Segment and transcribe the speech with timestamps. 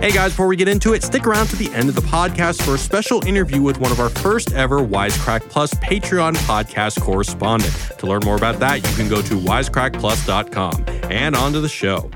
[0.00, 2.62] Hey guys, before we get into it, stick around to the end of the podcast
[2.62, 7.70] for a special interview with one of our first ever Wisecrack Plus Patreon podcast correspondent.
[7.98, 10.86] To learn more about that, you can go to wisecrackplus.com.
[11.10, 12.10] And on to the show.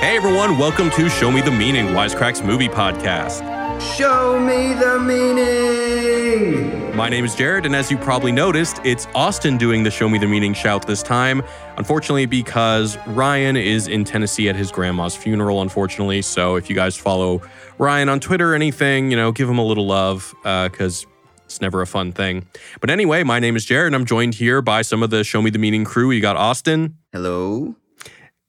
[0.00, 3.42] Hey everyone, welcome to Show Me the Meaning, Wisecrack's movie podcast.
[3.80, 6.96] Show me the meaning.
[6.96, 10.18] My name is Jared, and as you probably noticed, it's Austin doing the Show Me
[10.18, 11.42] the Meaning shout this time.
[11.76, 16.22] Unfortunately, because Ryan is in Tennessee at his grandma's funeral, unfortunately.
[16.22, 17.42] So if you guys follow
[17.78, 21.06] Ryan on Twitter or anything, you know, give him a little love uh, because
[21.44, 22.46] it's never a fun thing.
[22.80, 25.42] But anyway, my name is Jared, and I'm joined here by some of the Show
[25.42, 26.10] Me the Meaning crew.
[26.10, 27.74] You got Austin, Hello.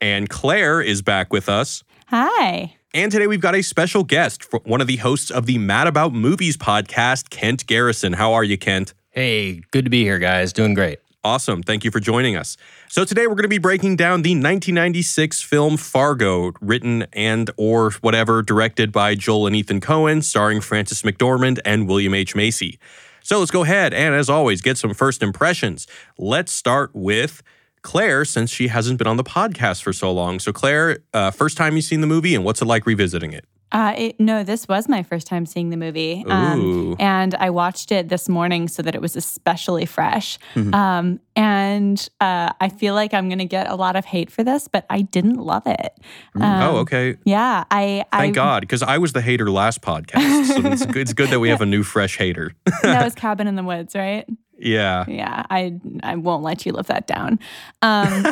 [0.02, 1.84] and Claire is back with us.
[2.08, 2.76] Hi.
[2.96, 6.14] And today we've got a special guest, one of the hosts of the Mad About
[6.14, 8.14] Movies podcast, Kent Garrison.
[8.14, 8.94] How are you, Kent?
[9.10, 10.54] Hey, good to be here, guys.
[10.54, 11.00] Doing great.
[11.22, 11.62] Awesome.
[11.62, 12.56] Thank you for joining us.
[12.88, 17.92] So today we're going to be breaking down the 1996 film Fargo, written and or
[18.00, 22.34] whatever directed by Joel and Ethan Coen, starring Frances McDormand and William H.
[22.34, 22.80] Macy.
[23.22, 25.86] So let's go ahead and as always get some first impressions.
[26.18, 27.44] Let's start with
[27.86, 30.40] Claire since she hasn't been on the podcast for so long.
[30.40, 33.46] So Claire, uh, first time you've seen the movie and what's it like revisiting it?
[33.72, 36.24] Uh, it, no, this was my first time seeing the movie.
[36.28, 40.40] Um, and I watched it this morning so that it was especially fresh.
[40.54, 40.74] Mm-hmm.
[40.74, 44.44] Um, and uh, I feel like I'm going to get a lot of hate for
[44.44, 45.94] this, but I didn't love it.
[46.36, 47.18] Um, oh, okay.
[47.26, 47.66] Yeah.
[47.70, 50.46] I, I Thank God, because I was the hater last podcast.
[50.46, 52.54] So it's, good, it's good that we have a new fresh hater.
[52.84, 54.26] that was Cabin in the Woods, right?
[54.58, 55.06] Yeah.
[55.08, 57.40] Yeah, I I won't let you live that down.
[57.82, 58.24] Um,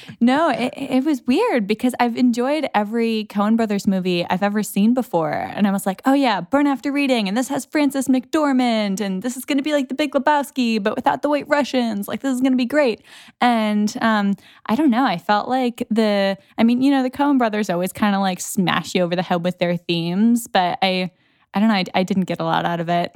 [0.20, 4.94] no, it, it was weird because I've enjoyed every Coen Brothers movie I've ever seen
[4.94, 9.00] before, and I was like, oh yeah, Burn After Reading, and this has Frances McDormand,
[9.00, 12.06] and this is going to be like The Big Lebowski, but without the White Russians.
[12.06, 13.02] Like this is going to be great.
[13.40, 14.34] And um,
[14.66, 17.92] I don't know, I felt like the, I mean, you know, the Coen Brothers always
[17.92, 21.10] kind of like smash you over the head with their themes, but I,
[21.52, 23.12] I don't know, I, I didn't get a lot out of it.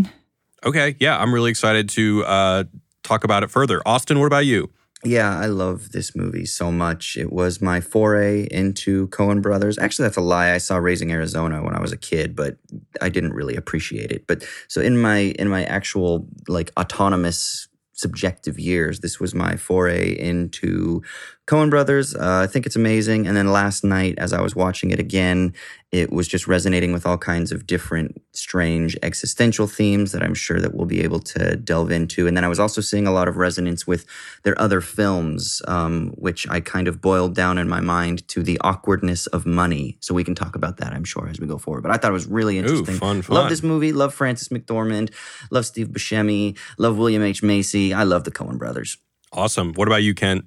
[0.65, 0.97] Okay.
[0.99, 1.19] Yeah.
[1.19, 2.65] I'm really excited to uh,
[3.03, 3.81] talk about it further.
[3.87, 4.71] Austin, what about you?
[5.05, 7.17] Yeah, I love this movie so much.
[7.17, 9.79] It was my foray into Coen Brothers.
[9.79, 10.53] Actually, that's a lie.
[10.53, 12.57] I saw Raising Arizona when I was a kid, but
[13.01, 14.27] I didn't really appreciate it.
[14.27, 20.19] But so in my in my actual like autonomous subjective years, this was my foray
[20.19, 21.03] into
[21.49, 22.15] Coen Brothers.
[22.15, 23.27] Uh, I think it's amazing.
[23.27, 25.55] And then last night, as I was watching it again,
[25.91, 30.61] it was just resonating with all kinds of different strange existential themes that I'm sure
[30.61, 32.27] that we'll be able to delve into.
[32.27, 34.05] And then I was also seeing a lot of resonance with
[34.43, 38.61] their other films, um, which I kind of boiled down in my mind to the
[38.61, 39.97] awkwardness of money.
[40.01, 41.83] So we can talk about that, I'm sure, as we go forward.
[41.83, 42.97] But I thought it was really interesting.
[42.97, 43.35] fun, fun.
[43.35, 43.93] Love this movie.
[43.93, 45.15] Love Frances McDormand.
[45.51, 46.59] Love Steve Buscemi.
[46.77, 47.95] Love William H Macy.
[47.95, 48.99] I love the Coen Brothers.
[49.33, 49.73] Awesome.
[49.75, 50.45] What about you, Kent?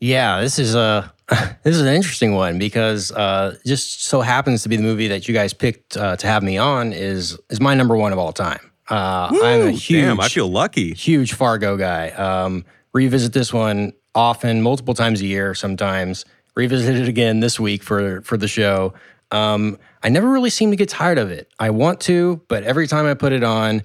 [0.00, 4.68] Yeah, this is a this is an interesting one because uh, just so happens to
[4.68, 7.74] be the movie that you guys picked uh, to have me on is is my
[7.74, 8.70] number one of all time.
[8.88, 10.94] Uh, I'm a huge Damn, I feel lucky.
[10.94, 12.10] huge Fargo guy.
[12.10, 16.24] Um, revisit this one often, multiple times a year, sometimes.
[16.54, 18.94] Revisit it again this week for for the show.
[19.32, 21.50] Um, I never really seem to get tired of it.
[21.58, 23.82] I want to, but every time I put it on,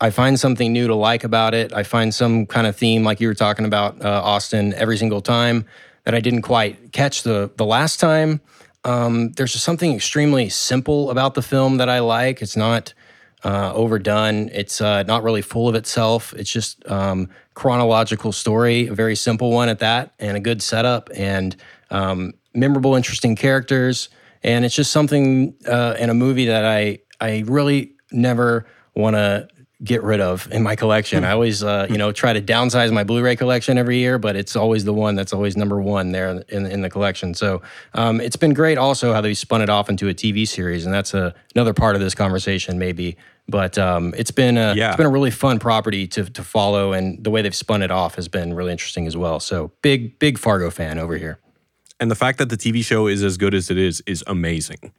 [0.00, 1.72] I find something new to like about it.
[1.72, 5.20] I find some kind of theme, like you were talking about, uh, Austin, every single
[5.20, 5.66] time
[6.04, 8.40] that I didn't quite catch the the last time.
[8.84, 12.40] Um, there's just something extremely simple about the film that I like.
[12.40, 12.94] It's not
[13.44, 14.48] uh, overdone.
[14.52, 16.32] It's uh, not really full of itself.
[16.34, 21.10] It's just um, chronological story, a very simple one at that, and a good setup
[21.14, 21.56] and
[21.90, 24.08] um, memorable, interesting characters.
[24.42, 29.48] And it's just something uh, in a movie that I I really never want to
[29.82, 31.24] get rid of in my collection.
[31.24, 34.54] I always, uh, you know, try to downsize my Blu-ray collection every year, but it's
[34.54, 37.32] always the one that's always number one there in, in the collection.
[37.32, 37.62] So
[37.94, 40.92] um, it's been great also how they spun it off into a TV series, and
[40.94, 43.16] that's a, another part of this conversation maybe.
[43.48, 44.88] But um, it's been a, Yeah.
[44.88, 47.90] it's been a really fun property to to follow, and the way they've spun it
[47.90, 49.40] off has been really interesting as well.
[49.40, 51.38] So big big Fargo fan over here.
[51.98, 54.92] And the fact that the TV show is as good as it is is amazing.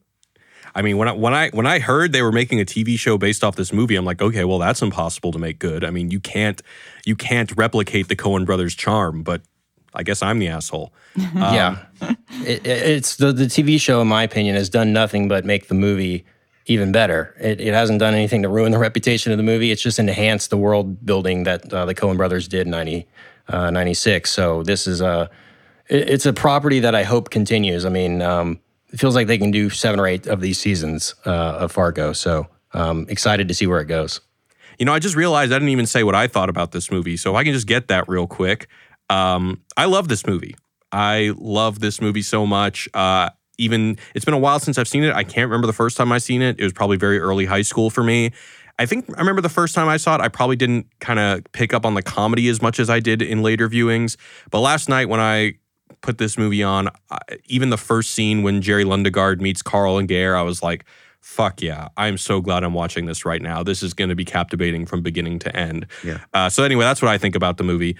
[0.73, 3.17] I mean, when I when I when I heard they were making a TV show
[3.17, 5.83] based off this movie, I'm like, okay, well, that's impossible to make good.
[5.83, 6.61] I mean, you can't
[7.05, 9.41] you can't replicate the Coen brothers' charm, but
[9.93, 10.93] I guess I'm the asshole.
[11.35, 11.79] yeah,
[12.45, 15.67] it, it- it's the the TV show, in my opinion, has done nothing but make
[15.67, 16.25] the movie
[16.67, 17.35] even better.
[17.41, 19.71] It, it hasn't done anything to ruin the reputation of the movie.
[19.71, 23.07] It's just enhanced the world building that uh, the Coen Brothers did in 90,
[23.49, 24.31] uh, 96.
[24.31, 25.29] So this is a
[25.89, 27.83] it- it's a property that I hope continues.
[27.83, 28.59] I mean, um,
[28.91, 32.13] it feels like they can do seven or eight of these seasons uh, of Fargo.
[32.13, 34.21] So um, excited to see where it goes.
[34.79, 37.17] You know, I just realized I didn't even say what I thought about this movie.
[37.17, 38.67] So I can just get that real quick.
[39.09, 40.55] Um, I love this movie.
[40.91, 42.89] I love this movie so much.
[42.93, 45.13] Uh, even it's been a while since I've seen it.
[45.13, 46.59] I can't remember the first time I seen it.
[46.59, 48.31] It was probably very early high school for me.
[48.79, 51.43] I think I remember the first time I saw it, I probably didn't kind of
[51.51, 54.17] pick up on the comedy as much as I did in later viewings.
[54.49, 55.53] But last night when I
[56.01, 56.89] put this movie on,
[57.45, 60.85] even the first scene when Jerry Lundegaard meets Carl and Gaear, I was like,
[61.21, 63.63] fuck yeah, I'm so glad I'm watching this right now.
[63.63, 65.85] This is going to be captivating from beginning to end.
[66.03, 66.19] Yeah.
[66.33, 67.95] Uh, so, anyway, that's what I think about the movie.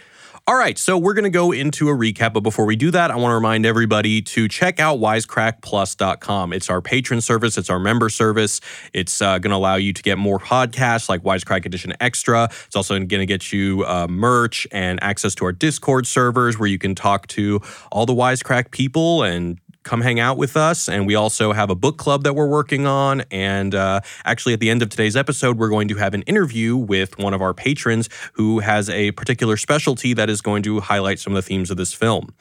[0.51, 3.09] All right, so we're going to go into a recap, but before we do that,
[3.09, 6.51] I want to remind everybody to check out wisecrackplus.com.
[6.51, 8.59] It's our patron service, it's our member service.
[8.91, 12.49] It's uh, going to allow you to get more podcasts like Wisecrack Edition Extra.
[12.65, 16.67] It's also going to get you uh, merch and access to our Discord servers where
[16.67, 20.87] you can talk to all the Wisecrack people and come hang out with us.
[20.87, 23.23] And we also have a book club that we're working on.
[23.31, 26.75] And uh, actually, at the end of today's episode, we're going to have an interview
[26.75, 31.19] with one of our patrons who has a particular specialty that is going to highlight
[31.19, 32.33] some of the themes of this film.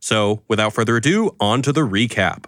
[0.00, 2.46] So, without further ado, on to the recap.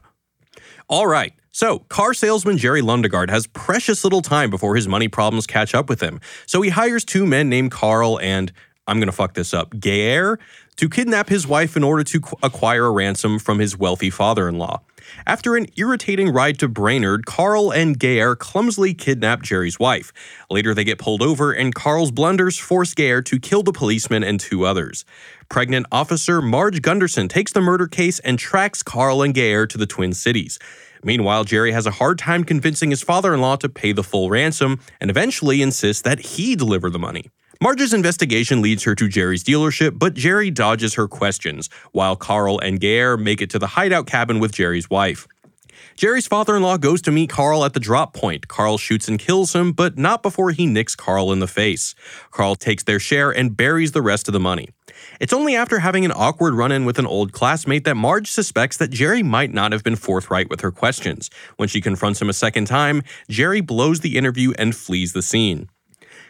[0.88, 1.32] All right.
[1.52, 5.88] So, car salesman Jerry Lundegaard has precious little time before his money problems catch up
[5.88, 6.20] with him.
[6.47, 8.52] So, he hires two men named Carl and,
[8.87, 10.38] I'm going to fuck this up, Gaear,
[10.76, 14.59] to kidnap his wife in order to acquire a ransom from his wealthy father in
[14.59, 14.81] law.
[15.26, 20.12] After an irritating ride to Brainerd, Carl and Gaear clumsily kidnap Jerry's wife.
[20.50, 24.41] Later, they get pulled over, and Carl's blunders force Gaear to kill the policeman and
[24.41, 25.05] two others.
[25.49, 29.87] Pregnant officer Marge Gunderson takes the murder case and tracks Carl and Gaear to the
[29.87, 30.59] Twin Cities.
[31.05, 34.31] Meanwhile, Jerry has a hard time convincing his father in law to pay the full
[34.31, 37.31] ransom and eventually insists that he deliver the money.
[37.61, 42.81] Marge's investigation leads her to Jerry's dealership, but Jerry dodges her questions, while Carl and
[42.81, 45.27] Gaear make it to the hideout cabin with Jerry's wife.
[45.97, 48.49] Jerry's father in law goes to meet Carl at the drop point.
[48.49, 51.95] Carl shoots and kills him, but not before he nicks Carl in the face.
[52.33, 54.71] Carl takes their share and buries the rest of the money.
[55.21, 58.77] It's only after having an awkward run in with an old classmate that Marge suspects
[58.79, 61.31] that Jerry might not have been forthright with her questions.
[61.57, 65.69] When she confronts him a second time, Jerry blows the interview and flees the scene.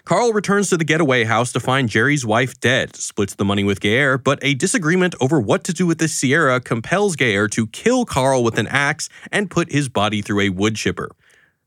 [0.05, 3.81] Carl returns to the getaway house to find Jerry's wife dead, splits the money with
[3.81, 8.05] Gaear, but a disagreement over what to do with the Ciera compels Gaear to kill
[8.05, 11.11] Carl with an axe and put his body through a wood chipper.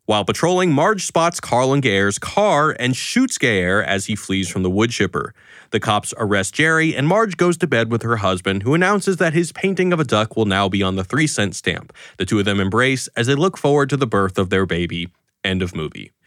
[0.06, 4.62] While patrolling, Marge spots Carl and Gaear's car and shoots Gaear as he flees from
[4.62, 5.34] the wood chipper.
[5.72, 9.34] The cops arrest Jerry, and Marge goes to bed with her husband, who announces that
[9.34, 11.92] his painting of a duck will now be on the three cent stamp.
[12.20, 15.10] The two of them embrace as they look forward to the birth of their baby.
[15.44, 16.12] End of movie.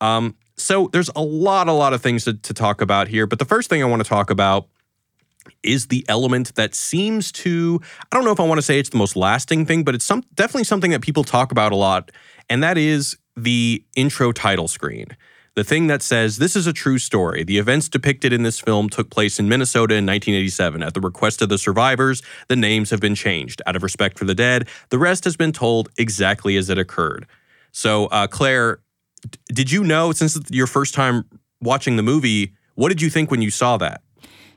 [0.00, 3.26] Um, so there's a lot, a lot of things to, to talk about here.
[3.26, 4.68] But the first thing I want to talk about
[5.62, 7.80] is the element that seems to
[8.10, 10.04] I don't know if I want to say it's the most lasting thing, but it's
[10.04, 12.10] some definitely something that people talk about a lot,
[12.48, 15.16] and that is the intro title screen.
[15.56, 17.42] The thing that says this is a true story.
[17.42, 20.82] The events depicted in this film took place in Minnesota in 1987.
[20.82, 23.60] At the request of the survivors, the names have been changed.
[23.66, 27.26] Out of respect for the dead, the rest has been told exactly as it occurred.
[27.72, 28.80] So, uh, Claire,
[29.46, 31.24] did you know since your first time
[31.60, 32.54] watching the movie?
[32.74, 34.02] What did you think when you saw that?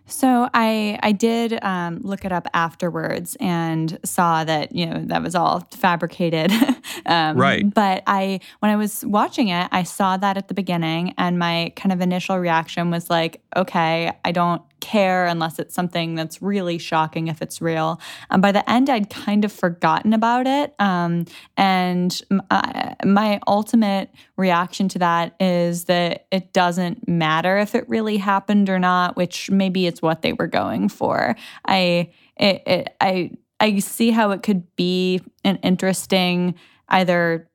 [0.05, 5.24] So I I did um, look it up afterwards and saw that you know that
[5.24, 6.51] was all fabricated.
[7.05, 7.74] um, right.
[7.74, 11.72] But I when I was watching it, I saw that at the beginning, and my
[11.75, 16.77] kind of initial reaction was like, okay, I don't care unless it's something that's really
[16.77, 18.01] shocking if it's real.
[18.29, 20.75] And by the end, I'd kind of forgotten about it.
[20.77, 27.88] Um, and my, my ultimate reaction to that is that it doesn't matter if it
[27.88, 31.35] really happened or not, which maybe it's what they were going for.
[31.65, 36.55] I it, it I I see how it could be an interesting
[36.89, 37.47] either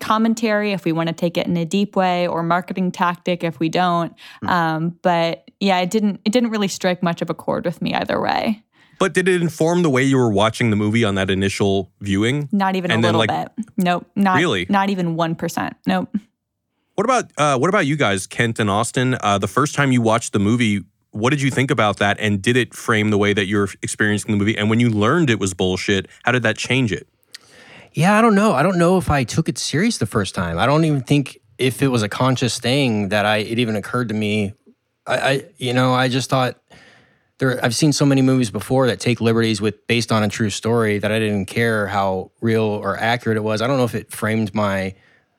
[0.00, 3.58] commentary if we want to take it in a deep way or marketing tactic if
[3.58, 4.12] we don't.
[4.42, 4.48] Hmm.
[4.48, 7.94] um, but yeah it didn't it didn't really strike much of a chord with me
[7.94, 8.62] either way.
[8.98, 12.48] But did it inform the way you were watching the movie on that initial viewing?
[12.50, 13.66] Not even and a little like, bit.
[13.76, 14.66] Nope not really?
[14.68, 16.14] not even 1% nope.
[16.96, 19.16] What about uh, what about you guys kent and austin?
[19.20, 20.84] Uh, the first time you watched the movie
[21.16, 24.30] what did you think about that and did it frame the way that you're experiencing
[24.32, 27.08] the movie and when you learned it was bullshit how did that change it
[27.96, 28.52] yeah, I don't know.
[28.52, 30.58] I don't know if I took it serious the first time.
[30.58, 34.08] I don't even think if it was a conscious thing that I it even occurred
[34.08, 34.52] to me.
[35.06, 36.60] I, I you know, I just thought
[37.38, 40.50] there I've seen so many movies before that take liberties with based on a true
[40.50, 43.62] story that I didn't care how real or accurate it was.
[43.62, 44.94] I don't know if it framed my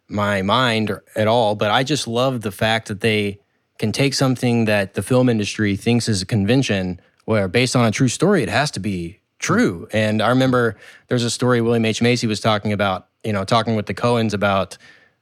[0.10, 3.40] my mind or, at all, but I just love the fact that they
[3.78, 7.92] can take something that the film industry thinks is a convention where based on a
[7.92, 9.88] true story it has to be true.
[9.92, 12.02] And I remember there's a story William H.
[12.02, 14.78] Macy was talking about, you know, talking with the Coens about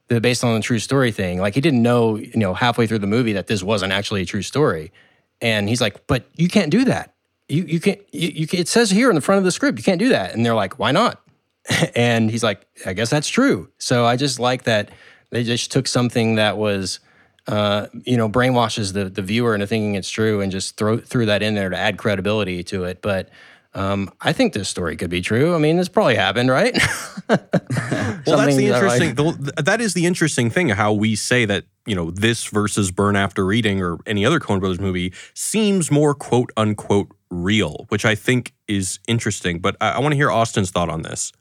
[0.08, 1.40] the based on the true story thing.
[1.40, 4.26] Like he didn't know, you know, halfway through the movie that this wasn't actually a
[4.26, 4.92] true story.
[5.40, 7.14] And he's like, but you can't do that.
[7.48, 9.78] You, you can't, you, you can, it says here in the front of the script,
[9.78, 10.34] you can't do that.
[10.34, 11.20] And they're like, why not?
[11.94, 13.70] and he's like, I guess that's true.
[13.78, 14.90] So I just like that
[15.30, 17.00] they just took something that was,
[17.46, 21.26] uh, you know, brainwashes the the viewer into thinking it's true and just throw threw
[21.26, 23.00] that in there to add credibility to it.
[23.02, 23.30] But
[23.74, 25.54] um, I think this story could be true.
[25.54, 26.74] I mean, this probably happened, right?
[27.28, 27.38] well,
[28.26, 29.14] that's the interesting.
[29.14, 30.70] That, that is the interesting thing.
[30.70, 34.60] How we say that you know this versus Burn After Reading or any other Coen
[34.60, 39.60] Brothers movie seems more quote unquote real, which I think is interesting.
[39.60, 41.32] But I, I want to hear Austin's thought on this.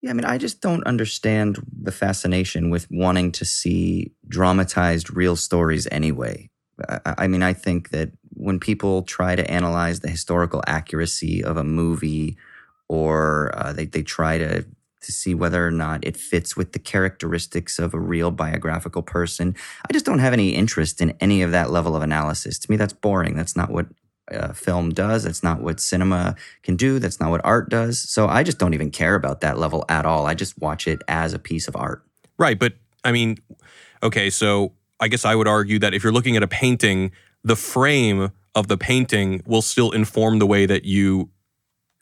[0.00, 5.34] Yeah, I mean, I just don't understand the fascination with wanting to see dramatized real
[5.34, 6.50] stories anyway.
[6.88, 11.56] I, I mean, I think that when people try to analyze the historical accuracy of
[11.56, 12.36] a movie
[12.88, 14.64] or uh, they, they try to
[15.00, 19.54] to see whether or not it fits with the characteristics of a real biographical person.
[19.88, 22.58] I just don't have any interest in any of that level of analysis.
[22.58, 23.36] To me, that's boring.
[23.36, 23.86] That's not what
[24.32, 25.24] uh, film does.
[25.24, 26.98] That's not what cinema can do.
[26.98, 27.98] That's not what art does.
[28.00, 30.26] So I just don't even care about that level at all.
[30.26, 32.02] I just watch it as a piece of art.
[32.38, 32.58] Right.
[32.58, 33.38] But I mean,
[34.02, 37.12] okay, so I guess I would argue that if you're looking at a painting,
[37.44, 41.30] the frame of the painting will still inform the way that you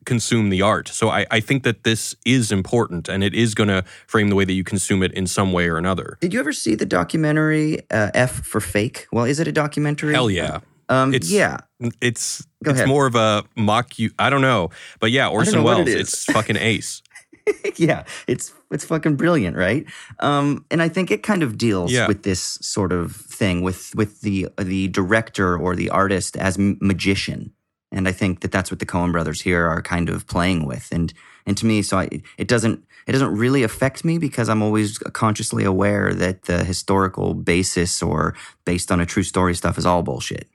[0.07, 0.89] consume the art.
[0.89, 4.37] So I, I think that this is important and it is going to frame the
[4.37, 6.17] way that you consume it in some way or another.
[6.21, 9.09] Did you ever see the documentary uh, F for Fake?
[9.13, 10.15] Well, is it a documentary?
[10.15, 10.61] Hell yeah.
[10.89, 11.59] Um, it's, yeah.
[12.01, 12.89] It's Go it's ahead.
[12.89, 14.11] more of a mock you.
[14.19, 15.89] I don't know, but yeah, Orson Welles.
[15.89, 17.03] It it's fucking ace.
[17.77, 19.85] yeah, it's it's fucking brilliant, right?
[20.21, 22.07] Um, and I think it kind of deals yeah.
[22.07, 27.53] with this sort of thing with with the the director or the artist as magician,
[27.93, 30.89] and I think that that's what the Coen brothers here are kind of playing with,
[30.91, 31.13] and
[31.47, 34.99] and to me, so I, it doesn't it doesn't really affect me because I'm always
[34.99, 40.03] consciously aware that the historical basis or based on a true story stuff is all
[40.03, 40.49] bullshit.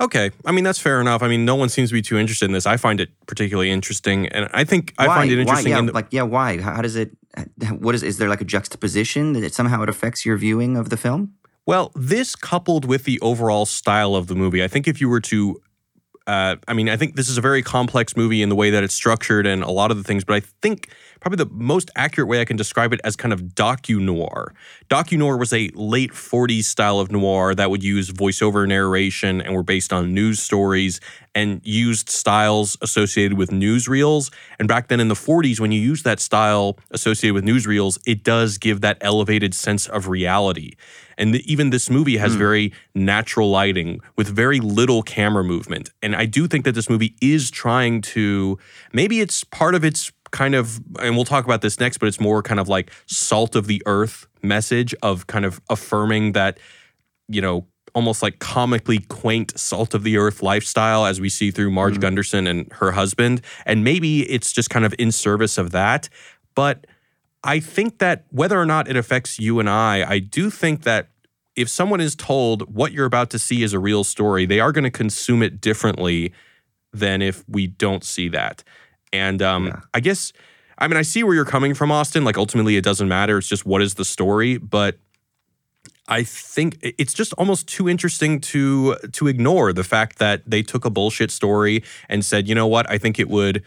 [0.00, 1.22] Okay, I mean that's fair enough.
[1.22, 2.66] I mean, no one seems to be too interested in this.
[2.66, 5.04] I find it particularly interesting, and I think why?
[5.04, 5.72] I find it interesting.
[5.72, 5.78] Why?
[5.80, 6.60] Yeah, the, like yeah, why?
[6.60, 7.16] How, how does it?
[7.78, 8.02] What is?
[8.02, 11.34] Is there like a juxtaposition that it somehow it affects your viewing of the film?
[11.66, 15.20] Well, this coupled with the overall style of the movie, I think if you were
[15.20, 15.60] to
[16.28, 18.84] uh, I mean, I think this is a very complex movie in the way that
[18.84, 22.28] it's structured and a lot of the things, but I think probably the most accurate
[22.28, 24.54] way I can describe it as kind of docu noir.
[24.88, 29.54] Docu noir was a late 40s style of noir that would use voiceover narration and
[29.54, 31.00] were based on news stories
[31.34, 34.32] and used styles associated with newsreels.
[34.58, 38.24] And back then in the 40s, when you use that style associated with newsreels, it
[38.24, 40.72] does give that elevated sense of reality.
[41.18, 42.38] And the, even this movie has mm.
[42.38, 45.90] very natural lighting with very little camera movement.
[46.02, 48.58] And I do think that this movie is trying to,
[48.92, 52.20] maybe it's part of its kind of, and we'll talk about this next, but it's
[52.20, 56.58] more kind of like salt of the earth message of kind of affirming that,
[57.28, 61.70] you know, almost like comically quaint salt of the earth lifestyle as we see through
[61.70, 62.00] Marge mm.
[62.00, 63.40] Gunderson and her husband.
[63.66, 66.08] And maybe it's just kind of in service of that.
[66.54, 66.86] But
[67.42, 71.08] I think that whether or not it affects you and I, I do think that
[71.56, 74.70] if someone is told what you're about to see is a real story, they are
[74.70, 76.32] going to consume it differently
[76.92, 78.62] than if we don't see that.
[79.12, 79.80] And um, yeah.
[79.94, 80.32] I guess,
[80.78, 82.24] I mean, I see where you're coming from, Austin.
[82.24, 83.38] Like, ultimately, it doesn't matter.
[83.38, 84.58] It's just what is the story.
[84.58, 84.98] But
[86.08, 90.84] I think it's just almost too interesting to to ignore the fact that they took
[90.84, 93.62] a bullshit story and said, you know what, I think it would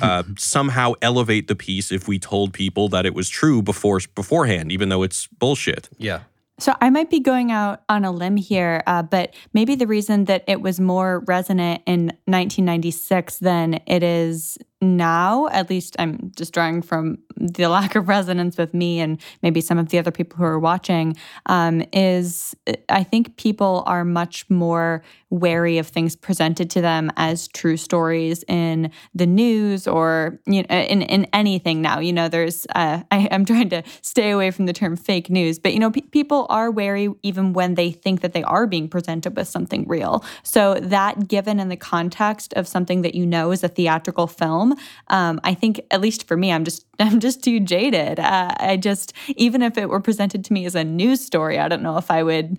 [0.00, 4.70] uh, somehow elevate the piece if we told people that it was true before beforehand,
[4.70, 5.88] even though it's bullshit.
[5.98, 6.20] Yeah.
[6.58, 10.26] So I might be going out on a limb here, uh, but maybe the reason
[10.26, 16.52] that it was more resonant in 1996 than it is now, at least I'm just
[16.52, 20.36] drawing from the lack of resonance with me and maybe some of the other people
[20.36, 22.54] who are watching, um, is
[22.88, 28.44] I think people are much more wary of things presented to them as true stories
[28.48, 32.00] in the news or you know, in, in anything now.
[32.00, 35.58] You know, there's, uh, I, am trying to stay away from the term fake news,
[35.58, 38.88] but you know, pe- people are wary even when they think that they are being
[38.88, 40.24] presented with something real.
[40.42, 44.71] So that given in the context of something that you know is a theatrical film,
[45.08, 48.18] um, I think at least for me, I'm just I'm just too jaded.
[48.18, 51.68] Uh, I just even if it were presented to me as a news story, I
[51.68, 52.58] don't know if I would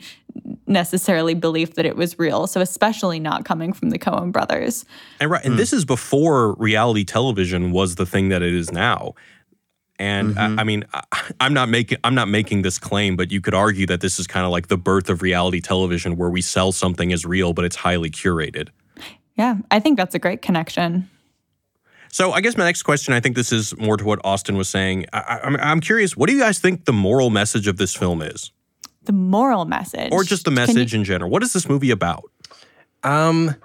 [0.66, 2.48] necessarily believe that it was real.
[2.48, 4.86] So especially not coming from the Coen brothers.
[5.20, 9.14] And right, and this is before reality television was the thing that it is now.
[10.00, 11.04] And I, I mean, I,
[11.40, 14.28] I'm not making I'm not making this claim, but you could argue that this is
[14.28, 17.64] kind of like the birth of reality television, where we sell something as real, but
[17.64, 18.70] it's highly curated.
[19.38, 21.10] Yeah, I think that's a great connection.
[22.14, 24.70] So I guess my next question, I think this is more to what Austin was
[24.70, 25.08] saying.
[25.12, 27.96] I, I, I'm, I'm curious, what do you guys think the moral message of this
[27.96, 28.52] film is,
[29.06, 30.12] The moral message.
[30.12, 31.32] or just the Can you- message in general?
[31.32, 32.30] What is this movie about?
[33.04, 33.56] Um,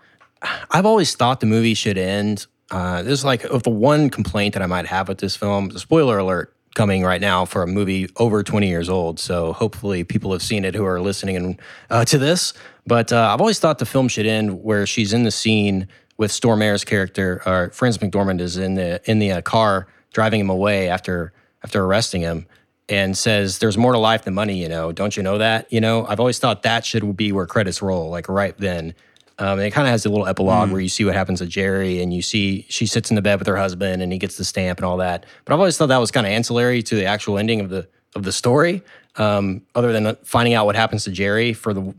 [0.71, 2.47] I've always thought the movie should end.
[2.71, 5.71] Uh, this is like the one complaint that I might have with this film.
[5.76, 9.21] Spoiler alert coming right now for a movie over 20 years old.
[9.21, 12.55] So hopefully people have seen it who are listening and, uh, to this.
[12.87, 15.87] But uh, I've always thought the film should end where she's in the scene
[16.18, 20.50] with Stormare's character, or Frances McDormand is in the in the uh, car driving him
[20.50, 21.32] away after
[21.64, 22.46] after arresting him
[22.88, 24.92] and says there's more to life than money you know.
[24.92, 26.04] Don't you know that you know?
[26.06, 28.94] I've always thought that should be where credits roll like right then.
[29.40, 31.46] Um, and it kind of has a little epilogue where you see what happens to
[31.46, 34.37] jerry and you see she sits in the bed with her husband and he gets
[34.37, 35.25] the stamp and all that.
[35.44, 37.88] But i've always thought that was kind of ancillary to the actual ending of the
[38.16, 38.82] of the story
[39.16, 41.94] um, other than finding out what happens to jerry for the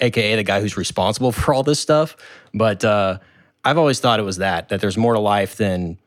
[0.00, 2.16] aka the guy who's responsible for all this stuff.
[2.52, 3.18] But uh,
[3.64, 5.98] i've always thought it was that that there's more to life than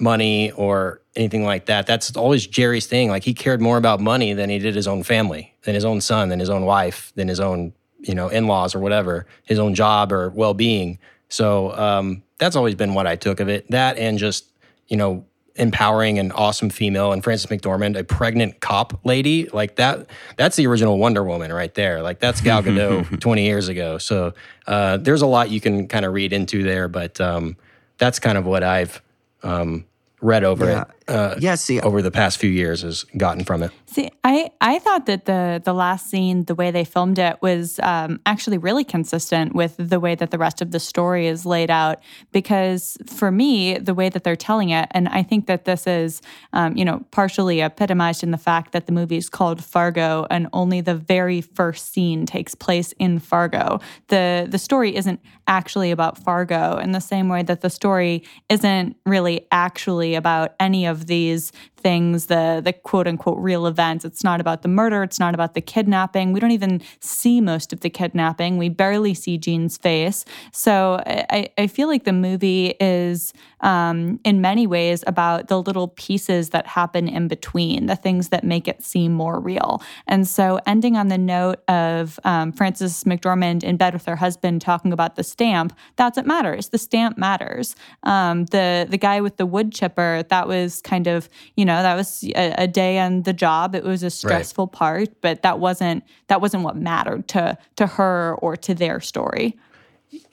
[0.00, 1.86] money or anything like that.
[1.86, 3.10] That's always Jerry's thing.
[3.10, 6.00] Like he cared more about money than he did his own family, than his own
[6.00, 9.74] son, than his own wife, than his own, you know, in-laws or whatever, his own
[9.74, 10.98] job or well-being.
[11.28, 13.70] So um, that's always been what I took of it.
[13.70, 14.46] That and just,
[14.88, 15.24] you know,
[15.60, 20.06] empowering an awesome female and Frances McDormand, a pregnant cop lady, like that.
[20.36, 22.02] That's the original Wonder Woman right there.
[22.02, 23.98] Like that's Gal Gadot 20 years ago.
[23.98, 24.34] So
[24.66, 27.56] uh, there's a lot you can kind of read into there, but um,
[27.98, 29.00] that's kind of what I've
[29.42, 29.84] um,
[30.20, 30.82] read over Yeah.
[30.82, 33.72] it uh, yeah, see, over the past few years has gotten from it.
[33.86, 37.80] See, I, I thought that the the last scene, the way they filmed it, was
[37.82, 41.70] um, actually really consistent with the way that the rest of the story is laid
[41.70, 41.98] out.
[42.30, 46.22] Because for me, the way that they're telling it, and I think that this is,
[46.52, 50.46] um, you know, partially epitomized in the fact that the movie is called Fargo, and
[50.52, 53.80] only the very first scene takes place in Fargo.
[54.06, 58.96] the The story isn't actually about Fargo in the same way that the story isn't
[59.04, 64.04] really actually about any of these things, the the quote unquote real events.
[64.04, 65.02] It's not about the murder.
[65.02, 66.32] It's not about the kidnapping.
[66.32, 68.58] We don't even see most of the kidnapping.
[68.58, 70.24] We barely see Jean's face.
[70.52, 75.88] So I, I feel like the movie is um, in many ways about the little
[75.88, 79.82] pieces that happen in between, the things that make it seem more real.
[80.06, 84.60] And so ending on the note of um, Frances McDormand in bed with her husband
[84.60, 86.68] talking about the stamp, that's what matters.
[86.68, 87.76] The stamp matters.
[88.02, 91.94] Um, the the guy with the wood chipper, that was kind of, you know, that
[91.94, 93.74] was a, a day on the job.
[93.74, 98.36] It was a stressful part, but that wasn't that wasn't what mattered to to her
[98.38, 99.56] or to their story.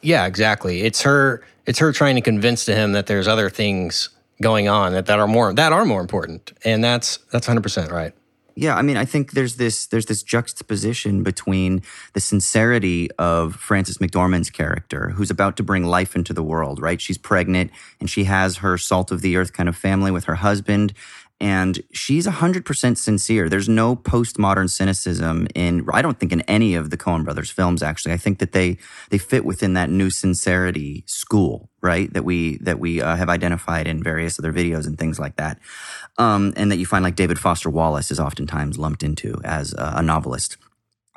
[0.01, 0.81] Yeah, exactly.
[0.81, 1.43] It's her.
[1.65, 4.09] It's her trying to convince to him that there's other things
[4.41, 7.91] going on that, that are more that are more important, and that's that's 100 percent
[7.91, 8.13] right.
[8.59, 13.99] Yeah, I mean, I think there's this there's this juxtaposition between the sincerity of Frances
[13.99, 16.99] McDormand's character, who's about to bring life into the world, right?
[16.99, 17.69] She's pregnant
[17.99, 20.93] and she has her salt of the earth kind of family with her husband.
[21.39, 23.47] And she's 100% sincere.
[23.47, 27.83] There's no postmodern cynicism in, I don't think in any of the Coen brothers films,
[27.83, 28.13] actually.
[28.13, 32.11] I think that they, they fit within that new sincerity school, right?
[32.13, 35.59] That we, that we uh, have identified in various other videos and things like that
[36.17, 39.95] um, and that you find like David Foster Wallace is oftentimes lumped into as a,
[39.97, 40.57] a novelist.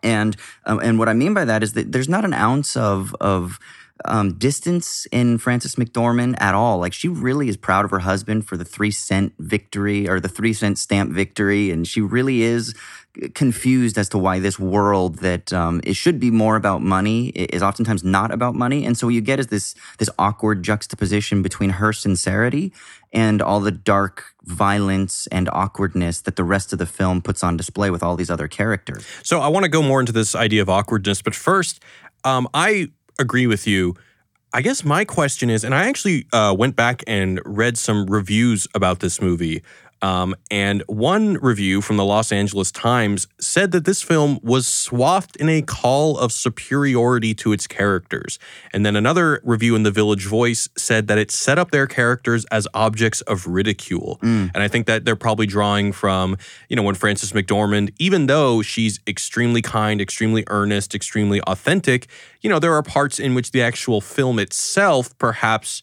[0.02, 3.14] And um, and what I mean by that is that there's not an ounce of
[3.20, 3.58] of
[4.04, 6.78] um, distance in Frances McDormand at all.
[6.78, 10.28] Like she really is proud of her husband for the three cent victory or the
[10.28, 12.74] three cent stamp victory, and she really is
[13.34, 17.62] confused as to why this world that um, it should be more about money is
[17.62, 18.84] oftentimes not about money.
[18.86, 22.72] And so what you get is this this awkward juxtaposition between her sincerity
[23.12, 27.56] and all the dark violence and awkwardness that the rest of the film puts on
[27.56, 29.04] display with all these other characters.
[29.22, 31.82] So I want to go more into this idea of awkwardness, but first,
[32.24, 33.94] um, I agree with you.
[34.52, 38.66] I guess my question is, and I actually uh, went back and read some reviews
[38.74, 39.62] about this movie.
[40.02, 45.36] Um, and one review from the Los Angeles Times said that this film was swathed
[45.36, 48.38] in a call of superiority to its characters.
[48.72, 52.44] And then another review in the Village Voice said that it set up their characters
[52.46, 54.18] as objects of ridicule.
[54.54, 58.62] And I think that they're probably drawing from, you know, when Frances McDormand, even though
[58.62, 62.08] she's extremely kind, extremely earnest, extremely authentic,
[62.40, 65.82] you know, there are parts in which the actual film itself perhaps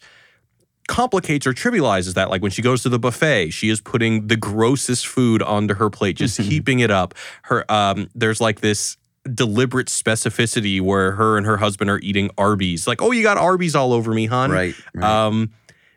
[0.87, 2.29] complicates or trivializes that.
[2.29, 5.89] Like when she goes to the buffet, she is putting the grossest food onto her
[5.89, 7.13] plate, just heaping it up.
[7.43, 8.97] Her um, there's like this
[9.33, 12.87] deliberate specificity where her and her husband are eating Arby's.
[12.87, 14.51] Like, oh, you got Arby's all over me, hon.
[14.51, 14.75] Right.
[14.93, 15.03] right.
[15.03, 15.51] Um,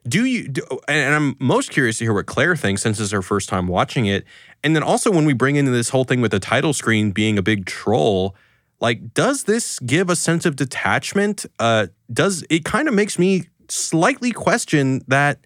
[0.09, 0.49] do you?
[0.49, 3.69] Do, and I'm most curious to hear what Claire thinks since it's her first time
[3.69, 4.25] watching it.
[4.65, 7.39] And then also when we bring into this whole thing with the title screen being
[7.39, 8.35] a big troll,
[8.81, 11.45] like, does this give a sense of detachment?
[11.59, 15.39] Uh, does it kind of makes me slightly question that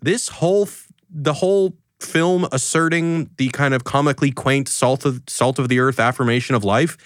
[0.00, 0.68] this whole
[1.10, 5.98] the whole film asserting the kind of comically quaint salt of salt of the earth
[5.98, 6.96] affirmation of life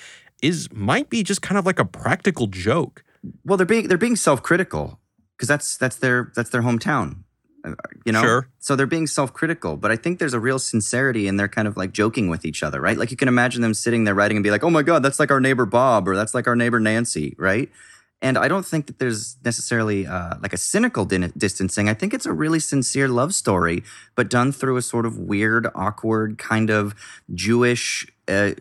[0.42, 3.04] is might be just kind of like a practical joke.
[3.44, 4.98] Well, they're being they're being self-critical
[5.36, 7.22] because that's that's their that's their hometown.
[7.64, 8.48] Uh, you know, sure.
[8.58, 11.76] so they're being self-critical, but I think there's a real sincerity and they're kind of
[11.76, 12.98] like joking with each other, right?
[12.98, 15.20] Like you can imagine them sitting there writing and be like, "Oh my god, that's
[15.20, 17.70] like our neighbor Bob," or "That's like our neighbor Nancy," right?
[18.22, 21.88] And I don't think that there's necessarily uh, like a cynical din- distancing.
[21.88, 23.82] I think it's a really sincere love story,
[24.14, 26.94] but done through a sort of weird, awkward, kind of
[27.34, 28.52] Jewish, uh,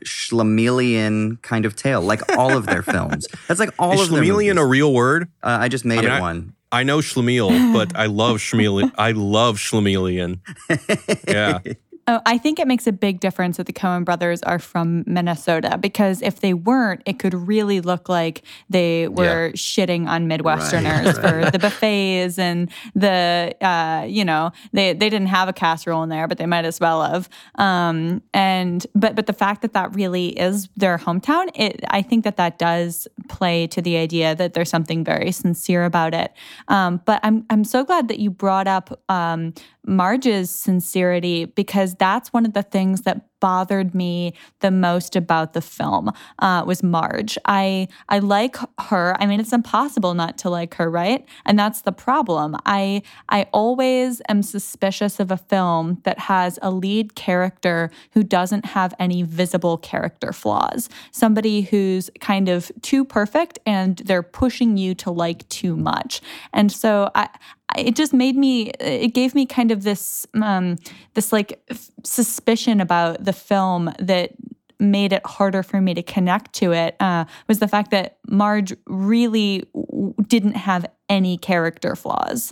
[1.43, 3.27] kind of tale, like all of their films.
[3.47, 4.27] That's like all Is of movies.
[4.57, 5.29] a real word?
[5.43, 6.53] Uh, I just made I mean, it I- one.
[6.73, 8.93] I know Schlemiel, but I love Schlemelian.
[8.97, 10.39] I love Schlemelian.
[11.27, 11.59] Yeah.
[12.07, 15.77] Oh, I think it makes a big difference that the Coen brothers are from Minnesota
[15.77, 21.51] because if they weren't, it could really look like they were shitting on Midwesterners for
[21.51, 26.27] the buffets and the, uh, you know, they, they didn't have a casserole in there,
[26.27, 27.29] but they might as well have.
[27.55, 32.23] Um, and but but the fact that that really is their hometown, it I think
[32.23, 36.33] that that does play to the idea that there's something very sincere about it.
[36.67, 39.53] Um, but I'm I'm so glad that you brought up um,
[39.85, 45.61] Marge's sincerity because that's one of the things that bothered me the most about the
[45.61, 47.37] film uh, was Marge.
[47.45, 49.15] I I like her.
[49.19, 51.25] I mean, it's impossible not to like her, right?
[51.45, 52.55] And that's the problem.
[52.65, 58.65] I I always am suspicious of a film that has a lead character who doesn't
[58.65, 60.87] have any visible character flaws.
[61.11, 66.21] Somebody who's kind of too perfect and they're pushing you to like too much.
[66.53, 67.29] And so I
[67.77, 70.77] it just made me it gave me kind of this um
[71.13, 74.31] this like f- suspicion about the film that
[74.81, 78.73] made it harder for me to connect to it uh, was the fact that Marge
[78.87, 82.51] really w- didn't have any character flaws.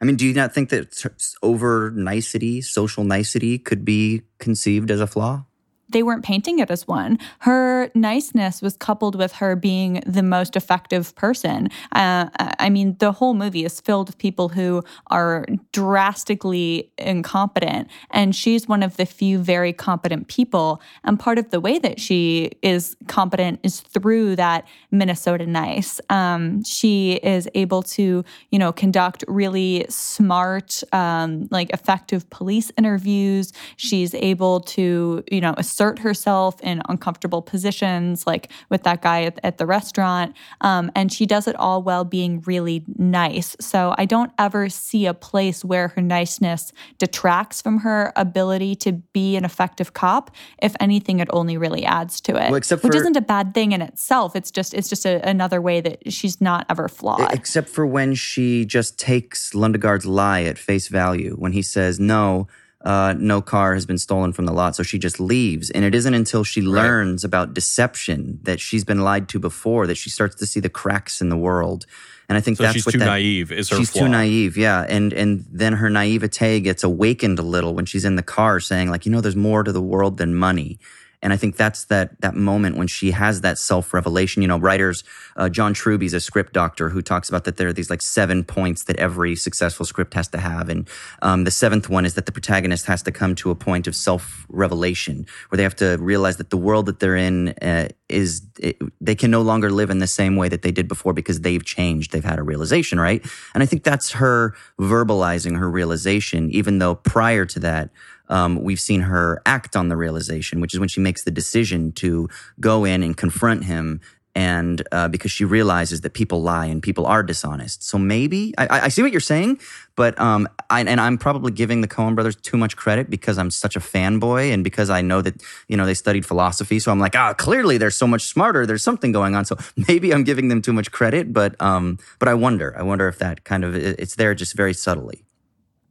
[0.00, 1.04] I mean, do you not think that
[1.42, 5.46] over nicety, social nicety, could be conceived as a flaw?
[5.88, 7.18] They weren't painting it as one.
[7.40, 11.68] Her niceness was coupled with her being the most effective person.
[11.92, 18.34] Uh, I mean, the whole movie is filled with people who are drastically incompetent, and
[18.34, 20.80] she's one of the few very competent people.
[21.04, 26.00] And part of the way that she is competent is through that Minnesota nice.
[26.10, 33.52] Um, she is able to, you know, conduct really smart, um, like effective police interviews.
[33.76, 39.40] She's able to, you know, assert herself in uncomfortable positions, like with that guy at,
[39.42, 40.34] at the restaurant.
[40.60, 43.56] Um, and she does it all while being really nice.
[43.60, 48.92] So I don't ever see a place where her niceness detracts from her ability to
[48.92, 50.30] be an effective cop.
[50.62, 53.72] If anything, it only really adds to it, Well, except which isn't a bad thing
[53.72, 54.36] in itself.
[54.36, 57.34] It's just it's just a, another way that she's not ever flawed.
[57.34, 62.46] Except for when she just takes Lundegaard's lie at face value when he says, no,
[62.84, 64.76] uh, no car has been stolen from the lot.
[64.76, 65.70] So she just leaves.
[65.70, 69.96] And it isn't until she learns about deception that she's been lied to before that
[69.96, 71.86] she starts to see the cracks in the world.
[72.28, 73.52] And I think So that's she's what too that, naive.
[73.52, 74.02] Is her she's flaw.
[74.02, 74.86] too naive, yeah.
[74.88, 78.90] And and then her naivete gets awakened a little when she's in the car saying,
[78.90, 80.78] like, you know, there's more to the world than money.
[81.24, 84.42] And I think that's that that moment when she has that self revelation.
[84.42, 85.02] You know, writers,
[85.36, 88.44] uh, John Truby's a script doctor who talks about that there are these like seven
[88.44, 90.86] points that every successful script has to have, and
[91.22, 93.96] um, the seventh one is that the protagonist has to come to a point of
[93.96, 98.42] self revelation where they have to realize that the world that they're in uh, is
[98.58, 101.40] it, they can no longer live in the same way that they did before because
[101.40, 102.12] they've changed.
[102.12, 103.24] They've had a realization, right?
[103.54, 107.90] And I think that's her verbalizing her realization, even though prior to that
[108.28, 111.92] um, we've seen her act on the realization, which is when she makes the decision
[111.92, 112.28] to
[112.60, 114.00] go in and confront him.
[114.36, 118.80] And uh, because she realizes that people lie and people are dishonest, so maybe I,
[118.86, 119.60] I- see what you're saying,
[119.94, 123.52] but um, I, and I'm probably giving the Coen Brothers too much credit because I'm
[123.52, 126.98] such a fanboy and because I know that you know they studied philosophy, so I'm
[126.98, 128.66] like, ah, clearly they're so much smarter.
[128.66, 129.44] There's something going on.
[129.44, 129.56] So
[129.88, 133.20] maybe I'm giving them too much credit, but um, but I wonder, I wonder if
[133.20, 135.24] that kind of it's there just very subtly.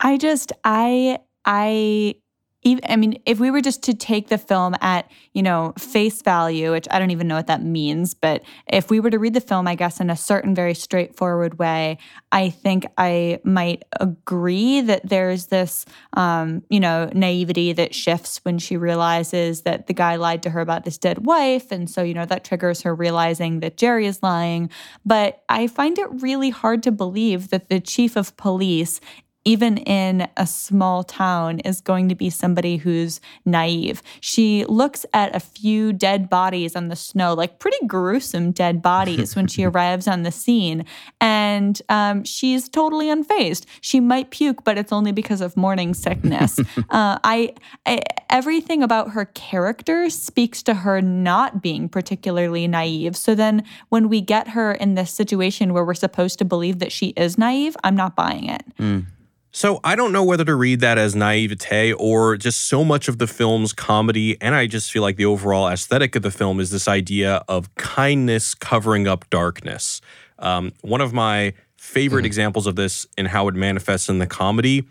[0.02, 2.16] I just I I
[2.64, 6.22] even, I mean, if we were just to take the film at, you know, face
[6.22, 9.34] value, which I don't even know what that means, but if we were to read
[9.34, 11.98] the film, I guess, in a certain very straightforward way,
[12.32, 18.60] I think I might agree that there's this, um, you know, naivety that shifts when
[18.60, 21.72] she realizes that the guy lied to her about this dead wife.
[21.72, 24.70] And so, you know, that triggers her realizing that Jerry is lying.
[25.06, 29.02] But I find it really hard to believe that the chief of police
[29.46, 34.02] even in a small town, is going to be somebody who's naive.
[34.22, 39.36] She looks at a few dead bodies on the snow, like pretty gruesome dead bodies,
[39.36, 40.86] when she arrives on the scene.
[41.20, 43.66] And um, she's totally unfazed.
[43.82, 46.60] She might puke, but it's only because of morning sickness.
[46.78, 47.54] uh, I,
[47.86, 53.18] I, everything about her character speaks to her not being particularly naive.
[53.18, 56.92] So then when we get her in this situation where we're supposed to believe that
[56.92, 58.64] she is naive, I'm not buying it.
[58.78, 59.06] Mm.
[59.56, 63.20] So I don't know whether to read that as naivete or just so much of
[63.20, 64.36] the film's comedy.
[64.42, 67.74] And I just feel like the overall aesthetic of the film is this idea of
[67.76, 70.02] kindness covering up darkness.
[70.40, 72.26] Um, one of my favorite mm.
[72.26, 74.88] examples of this and how it manifests in the comedy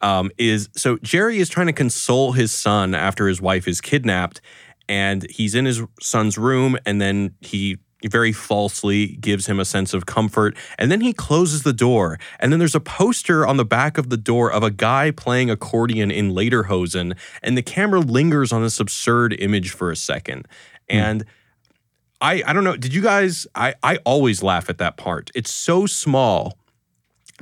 [0.00, 4.40] um, is so Jerry is trying to console his son after his wife is kidnapped.
[4.88, 9.94] And he's in his son's room, and then he very falsely gives him a sense
[9.94, 10.56] of comfort.
[10.78, 12.18] And then he closes the door.
[12.38, 15.50] And then there's a poster on the back of the door of a guy playing
[15.50, 17.16] accordion in Lederhosen.
[17.42, 20.46] And the camera lingers on this absurd image for a second.
[20.90, 20.94] Mm.
[20.94, 21.24] And
[22.20, 22.76] I, I don't know.
[22.76, 23.46] Did you guys?
[23.54, 25.30] I, I always laugh at that part.
[25.34, 26.58] It's so small,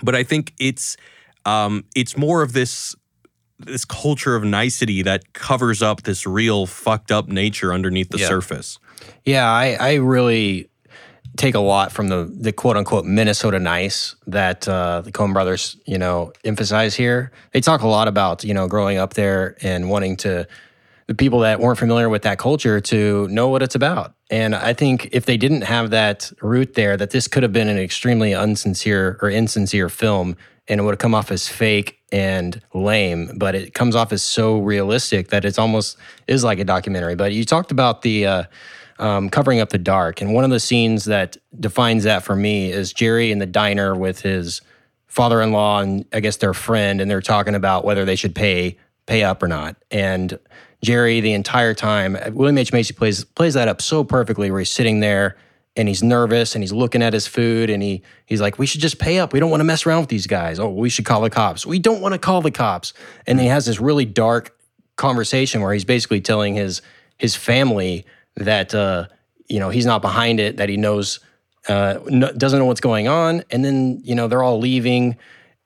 [0.02, 0.96] but I think it's
[1.44, 2.96] um, it's more of this
[3.58, 8.78] this culture of nicety that covers up this real fucked up nature underneath the surface.
[9.24, 10.70] Yeah, I, I really
[11.36, 15.76] take a lot from the the quote unquote Minnesota nice that uh, the Coen brothers,
[15.86, 17.32] you know, emphasize here.
[17.52, 20.46] They talk a lot about, you know, growing up there and wanting to
[21.06, 24.14] the people that weren't familiar with that culture to know what it's about.
[24.30, 27.68] And I think if they didn't have that root there, that this could have been
[27.68, 30.36] an extremely unsincere or insincere film
[30.68, 34.22] and it would have come off as fake and lame, but it comes off as
[34.22, 35.96] so realistic that it's almost
[36.26, 37.16] is like a documentary.
[37.16, 38.44] But you talked about the uh,
[38.98, 40.20] um, covering up the dark.
[40.20, 43.94] And one of the scenes that defines that for me is Jerry in the diner
[43.94, 44.60] with his
[45.06, 49.22] father-in-law and I guess their friend, and they're talking about whether they should pay pay
[49.22, 49.76] up or not.
[49.90, 50.38] And
[50.82, 54.70] Jerry, the entire time, William H Macy plays plays that up so perfectly, where he's
[54.70, 55.36] sitting there
[55.76, 58.80] and he's nervous and he's looking at his food and he he's like, we should
[58.80, 59.32] just pay up.
[59.32, 60.58] We don't want to mess around with these guys.
[60.58, 61.66] Oh, we should call the cops.
[61.66, 62.92] We don't want to call the cops.
[63.26, 64.56] And he has this really dark
[64.96, 66.82] conversation where he's basically telling his
[67.18, 68.04] his family
[68.36, 69.06] that uh,
[69.48, 71.20] you know he's not behind it, that he knows
[71.68, 71.94] uh,
[72.36, 75.16] doesn't know what's going on, and then you know they're all leaving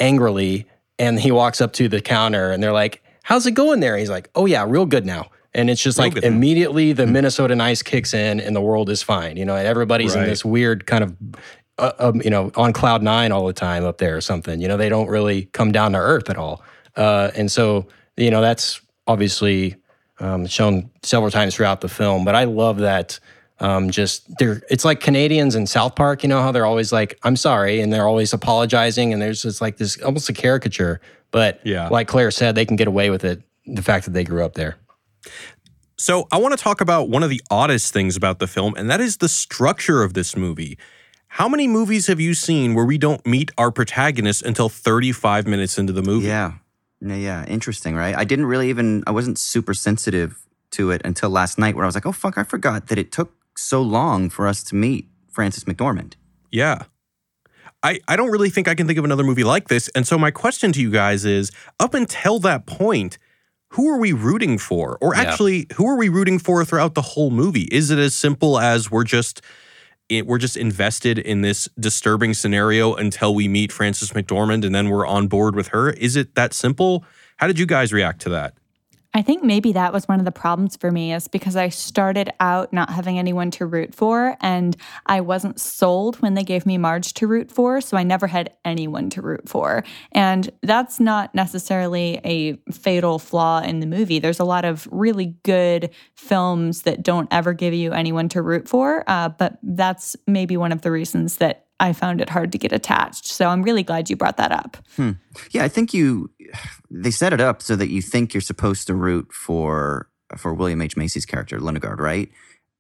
[0.00, 0.66] angrily,
[0.98, 4.10] and he walks up to the counter, and they're like, "How's it going there?" He's
[4.10, 7.12] like, "Oh yeah, real good now." And it's just like immediately the mm-hmm.
[7.12, 9.36] Minnesota nice kicks in, and the world is fine.
[9.36, 10.24] You know, and everybody's right.
[10.24, 11.16] in this weird kind of
[11.78, 14.60] uh, um, you know, on cloud nine all the time up there or something.
[14.60, 16.62] You know, they don't really come down to earth at all.
[16.96, 19.76] Uh, and so, you know, that's obviously
[20.18, 22.24] um, shown several times throughout the film.
[22.24, 23.20] But I love that.
[23.60, 26.22] Um, just they're it's like Canadians in South Park.
[26.22, 29.60] You know how they're always like, "I'm sorry," and they're always apologizing, and there's just
[29.60, 31.00] like this almost a caricature.
[31.32, 33.42] But yeah, like Claire said, they can get away with it.
[33.66, 34.76] The fact that they grew up there.
[35.96, 38.88] So I want to talk about one of the oddest things about the film, and
[38.88, 40.78] that is the structure of this movie.
[41.28, 45.76] How many movies have you seen where we don't meet our protagonist until 35 minutes
[45.76, 46.26] into the movie?
[46.26, 46.54] Yeah.
[47.00, 48.16] Yeah, interesting, right?
[48.16, 51.86] I didn't really even I wasn't super sensitive to it until last night where I
[51.86, 55.08] was like, "Oh fuck, I forgot that it took so long for us to meet
[55.30, 56.14] Frances McDormand."
[56.50, 56.84] Yeah.
[57.82, 59.88] I, I don't really think I can think of another movie like this.
[59.94, 63.18] And so my question to you guys is up until that point,
[63.70, 64.98] who are we rooting for?
[65.00, 65.76] Or actually, yeah.
[65.76, 67.68] who are we rooting for throughout the whole movie?
[67.70, 69.42] Is it as simple as we're just
[70.08, 74.88] it, we're just invested in this disturbing scenario until we meet Frances McDormand and then
[74.88, 75.90] we're on board with her.
[75.90, 77.04] Is it that simple?
[77.36, 78.54] How did you guys react to that?
[79.14, 82.30] I think maybe that was one of the problems for me is because I started
[82.40, 86.76] out not having anyone to root for and I wasn't sold when they gave me
[86.76, 89.82] Marge to root for, so I never had anyone to root for.
[90.12, 94.18] And that's not necessarily a fatal flaw in the movie.
[94.18, 98.68] There's a lot of really good films that don't ever give you anyone to root
[98.68, 102.58] for, uh, but that's maybe one of the reasons that I found it hard to
[102.58, 103.26] get attached.
[103.26, 104.76] So I'm really glad you brought that up.
[104.96, 105.12] Hmm.
[105.50, 106.30] Yeah, I think you
[106.90, 110.82] they set it up so that you think you're supposed to root for for William
[110.82, 112.30] H Macy's character Lundegaard, right?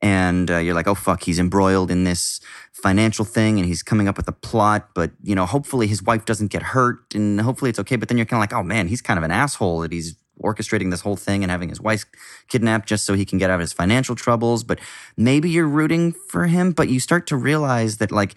[0.00, 2.40] And uh, you're like, oh fuck, he's embroiled in this
[2.72, 4.90] financial thing, and he's coming up with a plot.
[4.94, 7.96] But you know, hopefully his wife doesn't get hurt, and hopefully it's okay.
[7.96, 10.16] But then you're kind of like, oh man, he's kind of an asshole that he's
[10.42, 12.04] orchestrating this whole thing and having his wife
[12.48, 14.62] kidnapped just so he can get out of his financial troubles.
[14.62, 14.78] But
[15.16, 18.36] maybe you're rooting for him, but you start to realize that like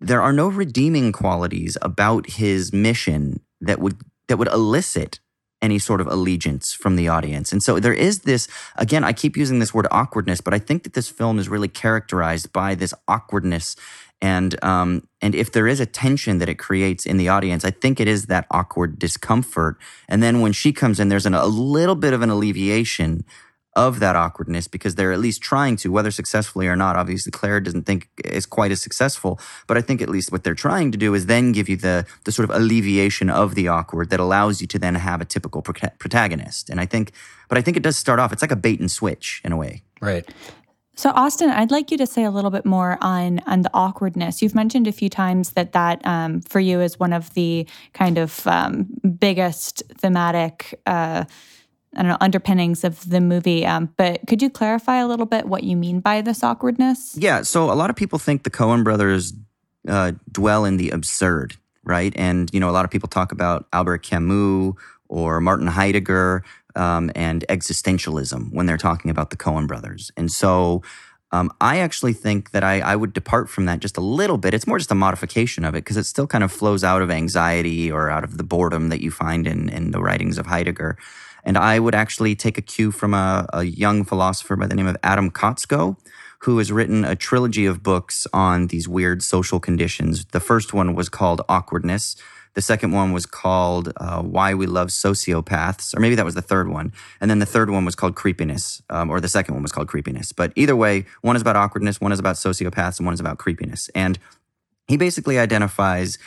[0.00, 3.96] there are no redeeming qualities about his mission that would
[4.28, 5.20] that would elicit
[5.62, 7.52] any sort of allegiance from the audience.
[7.52, 8.46] And so there is this,
[8.76, 11.68] again, I keep using this word awkwardness, but I think that this film is really
[11.68, 13.74] characterized by this awkwardness.
[14.20, 17.70] And um, and if there is a tension that it creates in the audience, I
[17.70, 19.76] think it is that awkward discomfort.
[20.08, 23.24] And then when she comes in, there's an, a little bit of an alleviation
[23.76, 26.96] of that awkwardness because they're at least trying to, whether successfully or not.
[26.96, 30.54] Obviously, Claire doesn't think is quite as successful, but I think at least what they're
[30.54, 34.10] trying to do is then give you the the sort of alleviation of the awkward
[34.10, 36.70] that allows you to then have a typical pro- protagonist.
[36.70, 37.12] And I think,
[37.48, 38.32] but I think it does start off.
[38.32, 39.82] It's like a bait and switch in a way.
[40.00, 40.28] Right.
[40.98, 44.40] So Austin, I'd like you to say a little bit more on on the awkwardness.
[44.40, 48.16] You've mentioned a few times that that um, for you is one of the kind
[48.16, 48.86] of um,
[49.20, 50.80] biggest thematic.
[50.86, 51.24] Uh,
[51.96, 53.66] I don't know, underpinnings of the movie.
[53.66, 57.16] Um, but could you clarify a little bit what you mean by this awkwardness?
[57.18, 57.42] Yeah.
[57.42, 59.32] So a lot of people think the Coen brothers
[59.88, 62.12] uh, dwell in the absurd, right?
[62.16, 64.74] And, you know, a lot of people talk about Albert Camus
[65.08, 70.10] or Martin Heidegger um, and existentialism when they're talking about the Coen brothers.
[70.16, 70.82] And so
[71.32, 74.54] um, I actually think that I, I, would depart from that just a little bit.
[74.54, 77.10] It's more just a modification of it because it still kind of flows out of
[77.10, 80.96] anxiety or out of the boredom that you find in, in the writings of Heidegger.
[81.46, 84.88] And I would actually take a cue from a, a young philosopher by the name
[84.88, 85.96] of Adam Kotsko,
[86.40, 90.26] who has written a trilogy of books on these weird social conditions.
[90.26, 92.16] The first one was called Awkwardness.
[92.54, 96.42] The second one was called uh, Why We Love Sociopaths, or maybe that was the
[96.42, 96.92] third one.
[97.20, 99.88] And then the third one was called Creepiness, um, or the second one was called
[99.88, 100.32] Creepiness.
[100.32, 103.38] But either way, one is about awkwardness, one is about sociopaths, and one is about
[103.38, 103.88] creepiness.
[103.94, 104.18] And
[104.88, 106.18] he basically identifies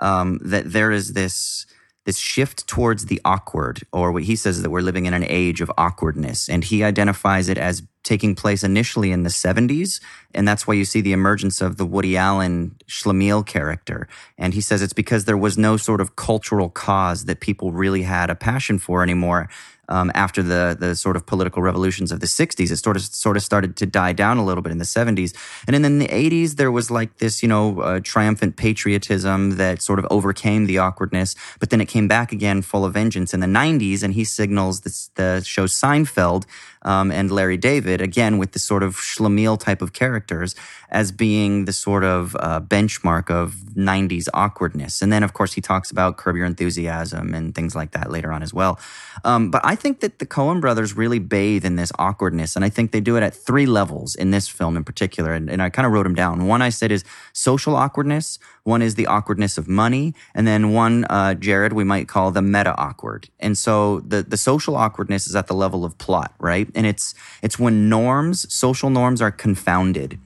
[0.00, 1.66] um, that there is this
[2.06, 5.60] this shift towards the awkward, or what he says that we're living in an age
[5.60, 6.48] of awkwardness.
[6.48, 10.00] And he identifies it as taking place initially in the 70s.
[10.32, 14.06] And that's why you see the emergence of the Woody Allen Schlemiel character.
[14.38, 18.02] And he says it's because there was no sort of cultural cause that people really
[18.02, 19.48] had a passion for anymore
[19.88, 22.70] um, after the the sort of political revolutions of the 60s.
[22.70, 25.34] It sort of sort of started to die down a little bit in the 70s,
[25.66, 29.82] and then in the 80s there was like this you know uh, triumphant patriotism that
[29.82, 33.40] sort of overcame the awkwardness, but then it came back again full of vengeance in
[33.40, 36.44] the 90s, and he signals this, the show Seinfeld
[36.86, 40.54] um, and Larry David, again with the sort of Schlemiel type of characters,
[40.90, 45.02] as being the sort of uh, benchmark of 90s awkwardness.
[45.02, 48.32] And then, of course, he talks about Curb Your Enthusiasm and things like that later
[48.32, 48.78] on as well.
[49.24, 52.54] Um, but I think that the Coen brothers really bathe in this awkwardness.
[52.56, 55.32] And I think they do it at three levels in this film in particular.
[55.32, 56.46] And, and I kind of wrote them down.
[56.46, 61.04] One I said is social awkwardness, one is the awkwardness of money, and then one,
[61.04, 63.28] uh, Jared, we might call the meta awkward.
[63.38, 66.68] And so the, the social awkwardness is at the level of plot, right?
[66.76, 70.18] And it's it's when norms, social norms are confounded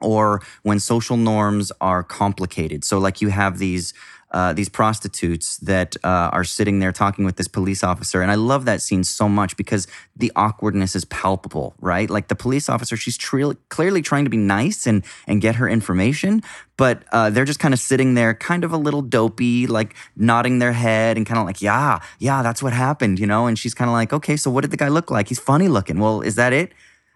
[0.00, 2.84] or when social norms are complicated.
[2.84, 3.92] So like you have these
[4.30, 8.22] uh, these prostitutes that uh, are sitting there talking with this police officer.
[8.22, 12.08] And I love that scene so much because the awkwardness is palpable, right?
[12.08, 15.68] Like the police officer, she's tre- clearly trying to be nice and, and get her
[15.68, 16.42] information,
[16.76, 20.60] but uh, they're just kind of sitting there, kind of a little dopey, like nodding
[20.60, 23.46] their head and kind of like, yeah, yeah, that's what happened, you know?
[23.46, 25.28] And she's kind of like, okay, so what did the guy look like?
[25.28, 25.98] He's funny looking.
[25.98, 26.72] Well, is that it?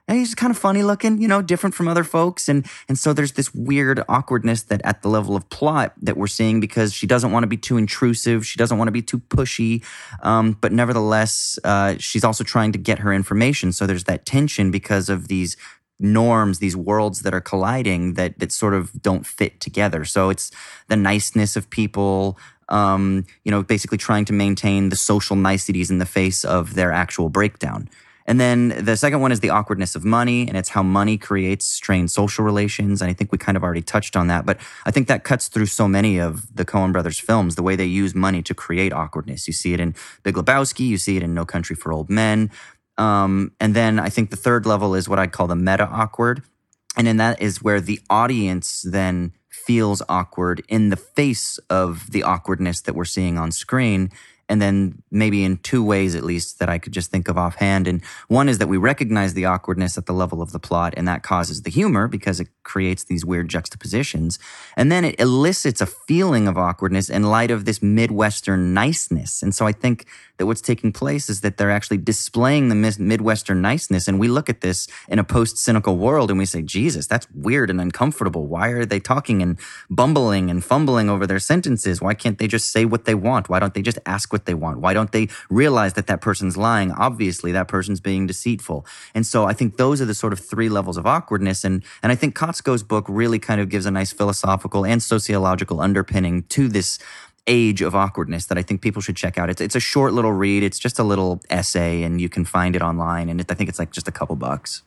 [0.07, 2.49] And he's kind of funny looking, you know, different from other folks.
[2.49, 6.27] And and so there's this weird awkwardness that at the level of plot that we're
[6.27, 9.21] seeing because she doesn't want to be too intrusive, she doesn't want to be too
[9.21, 9.83] pushy,
[10.23, 13.73] um, but nevertheless, uh, she's also trying to get her information.
[13.73, 15.57] So there's that tension because of these
[15.99, 20.05] norms, these worlds that are colliding that that sort of don't fit together.
[20.05, 20.51] So it's
[20.89, 22.39] the niceness of people.
[22.71, 26.93] Um, you know, basically trying to maintain the social niceties in the face of their
[26.93, 27.91] actual breakdown.
[28.27, 31.67] And then the second one is the awkwardness of money, and it's how money creates
[31.67, 33.03] strained social relations.
[33.03, 35.49] And I think we kind of already touched on that, but I think that cuts
[35.49, 38.93] through so many of the Coen brothers films, the way they use money to create
[38.93, 39.47] awkwardness.
[39.47, 42.51] You see it in Big Lebowski, you see it in No Country for Old Men.
[42.97, 46.43] Um, and then I think the third level is what I'd call the meta awkward.
[46.97, 52.23] And then that is where the audience then feels awkward in the face of the
[52.23, 54.11] awkwardness that we're seeing on screen
[54.49, 57.89] and then maybe in two ways at least that I could just think of offhand.
[57.89, 61.07] And one is that we recognize the awkwardness at the level of the plot, and
[61.09, 64.39] that causes the humor because it creates these weird juxtapositions.
[64.77, 69.43] And then it elicits a feeling of awkwardness in light of this Midwestern niceness.
[69.43, 70.07] And so I think
[70.39, 74.09] that what's taking place is that they're actually displaying the Midwestern niceness.
[74.09, 77.27] And we look at this in a post cynical world and we say, Jesus, that's
[77.33, 78.47] weird and uncomfortable.
[78.47, 82.03] Why are they talking and bumbling and fumbling over their sentences?
[82.03, 83.49] Why can't they just say what they want?
[83.49, 84.81] Why don't they just ask what they want?
[84.81, 86.91] Why don't they realize that that person's lying?
[86.93, 88.85] Obviously, that person's being deceitful.
[89.15, 91.65] And so I think those are the sort of three levels of awkwardness.
[91.65, 95.81] And, and I think Kotsko's book really kind of gives a nice philosophical and sociological
[95.81, 96.99] underpinning to this
[97.47, 99.51] age of awkwardness that I think people should check out.
[99.51, 100.63] It's it's a short little read.
[100.63, 103.29] It's just a little essay, and you can find it online.
[103.29, 104.83] And it, I think it's like just a couple bucks.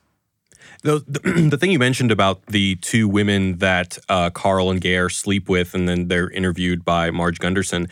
[0.82, 1.20] The, the,
[1.50, 5.74] the thing you mentioned about the two women that uh, Carl and Gaear sleep with,
[5.74, 7.88] and then they're interviewed by Marge Gunderson.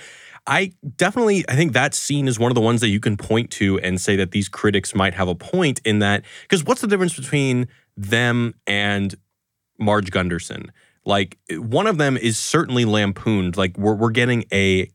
[0.47, 3.51] I definitely I think that scene is one of the ones that you can point
[3.53, 6.87] to and say that these critics might have a point in that because what's the
[6.87, 9.15] difference between them and
[9.79, 10.71] Marge Gunderson?
[11.05, 13.57] Like one of them is certainly lampooned.
[13.57, 14.91] Like we're we're getting a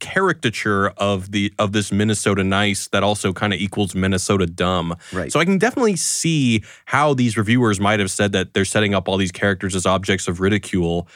[0.00, 4.96] caricature of the of this Minnesota nice that also kind of equals Minnesota dumb.
[5.12, 5.30] Right.
[5.30, 9.08] So I can definitely see how these reviewers might have said that they're setting up
[9.08, 11.06] all these characters as objects of ridicule.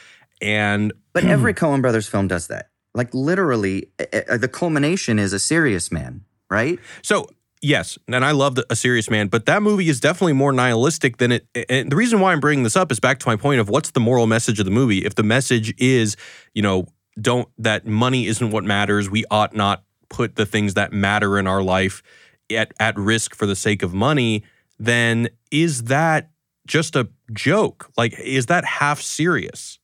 [0.41, 2.69] And But every Coen Brothers film does that.
[2.95, 6.79] Like literally, the culmination is a serious man, right?
[7.01, 7.27] So
[7.61, 11.17] yes, and I love the, a serious man, but that movie is definitely more nihilistic
[11.17, 11.47] than it.
[11.69, 13.91] And the reason why I'm bringing this up is back to my point of what's
[13.91, 15.05] the moral message of the movie.
[15.05, 16.15] If the message is,
[16.53, 16.87] you know,
[17.19, 21.47] don't that money isn't what matters, we ought not put the things that matter in
[21.47, 22.01] our life
[22.49, 24.43] at at risk for the sake of money.
[24.79, 26.29] Then is that
[26.65, 27.91] just a joke?
[27.97, 29.79] Like, is that half serious?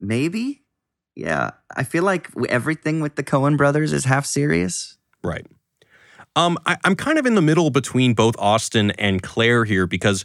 [0.00, 0.62] Maybe.
[1.18, 4.98] Yeah, I feel like everything with the Coen Brothers is half serious.
[5.24, 5.44] Right.
[6.36, 10.24] Um, I, I'm kind of in the middle between both Austin and Claire here because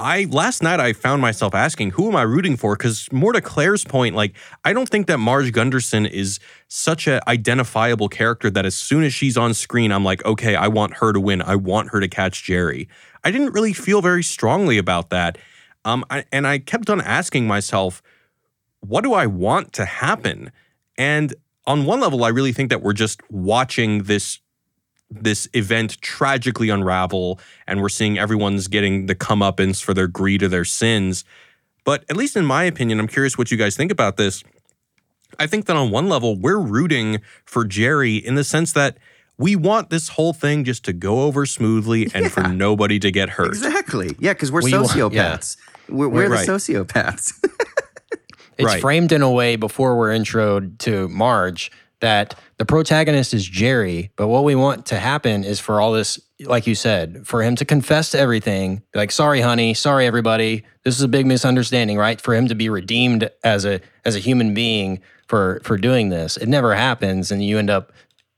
[0.00, 2.74] I last night I found myself asking, who am I rooting for?
[2.74, 4.34] Because more to Claire's point, like
[4.64, 9.14] I don't think that Marge Gunderson is such an identifiable character that as soon as
[9.14, 11.40] she's on screen, I'm like, okay, I want her to win.
[11.40, 12.88] I want her to catch Jerry.
[13.22, 15.38] I didn't really feel very strongly about that.
[15.84, 18.02] Um, I, and I kept on asking myself,
[18.80, 20.52] what do I want to happen?
[20.96, 21.34] And
[21.66, 24.40] on one level, I really think that we're just watching this
[25.12, 30.48] this event tragically unravel, and we're seeing everyone's getting the comeuppance for their greed or
[30.48, 31.24] their sins.
[31.84, 34.44] But at least in my opinion, I'm curious what you guys think about this.
[35.38, 38.98] I think that on one level, we're rooting for Jerry in the sense that
[39.36, 42.28] we want this whole thing just to go over smoothly and yeah.
[42.28, 43.48] for nobody to get hurt.
[43.48, 44.14] Exactly.
[44.18, 45.00] Yeah, because we're we sociopaths.
[45.00, 45.38] Want, yeah.
[45.88, 46.46] We're, we're right.
[46.46, 47.32] the sociopaths.
[48.60, 48.80] it's right.
[48.80, 54.28] framed in a way before we're introed to Marge that the protagonist is Jerry, but
[54.28, 57.64] what we want to happen is for all this, like you said, for him to
[57.64, 60.64] confess to everything, like, sorry, honey, sorry, everybody.
[60.84, 62.20] This is a big misunderstanding, right?
[62.20, 66.36] For him to be redeemed as a as a human being for for doing this.
[66.36, 67.92] It never happens, and you end up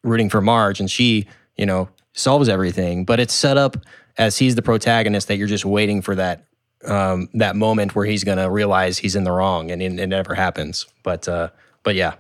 [0.05, 3.05] rooting for Marge, and she, you know, solves everything.
[3.05, 3.77] But it's set up
[4.19, 6.47] as he's the protagonist that you're just waiting for that
[6.87, 10.35] um, that moment where he's gonna realize he's in the wrong, and it, it never
[10.35, 10.87] happens.
[11.03, 11.51] But uh,
[11.83, 12.15] but yeah,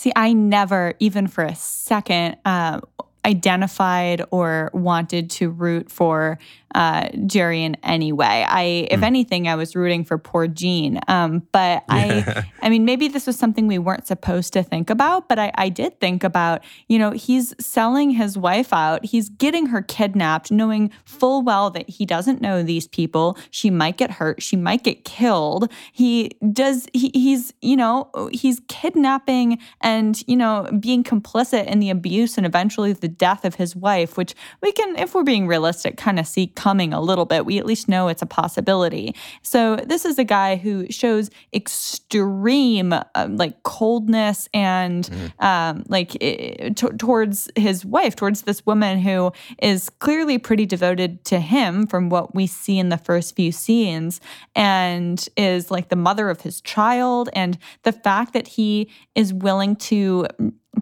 [0.00, 2.80] See, I never, even for a second, uh,
[3.22, 6.38] identified or wanted to root for
[6.74, 8.44] uh, Jerry in any way.
[8.48, 9.04] I, if mm.
[9.04, 11.00] anything, I was rooting for poor Gene.
[11.08, 15.28] Um, but I, I mean, maybe this was something we weren't supposed to think about,
[15.28, 19.04] but I, I did think about, you know, he's selling his wife out.
[19.04, 23.36] He's getting her kidnapped, knowing full well that he doesn't know these people.
[23.50, 24.42] She might get hurt.
[24.42, 25.70] She might get killed.
[25.92, 31.90] He does, he, he's, you know, he's kidnapping and, you know, being complicit in the
[31.90, 35.96] abuse and eventually the death of his wife, which we can, if we're being realistic,
[35.96, 37.46] kind of see coming a little bit.
[37.46, 39.14] We at least know it's a possibility.
[39.40, 45.42] So this is a guy who shows extreme uh, like coldness and mm.
[45.42, 49.32] um, like t- towards his wife, towards this woman who
[49.62, 54.20] is clearly pretty devoted to him from what we see in the first few scenes
[54.54, 57.30] and is like the mother of his child.
[57.32, 60.26] And the fact that he is willing to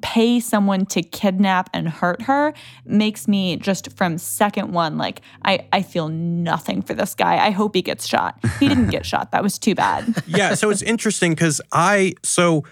[0.02, 2.52] pay someone to kidnap and hurt her
[2.84, 7.44] makes me just from second one like I, I feel nothing for this guy.
[7.44, 8.38] I hope he gets shot.
[8.60, 9.32] He didn't get shot.
[9.32, 10.22] That was too bad.
[10.26, 12.64] Yeah so it's interesting because i so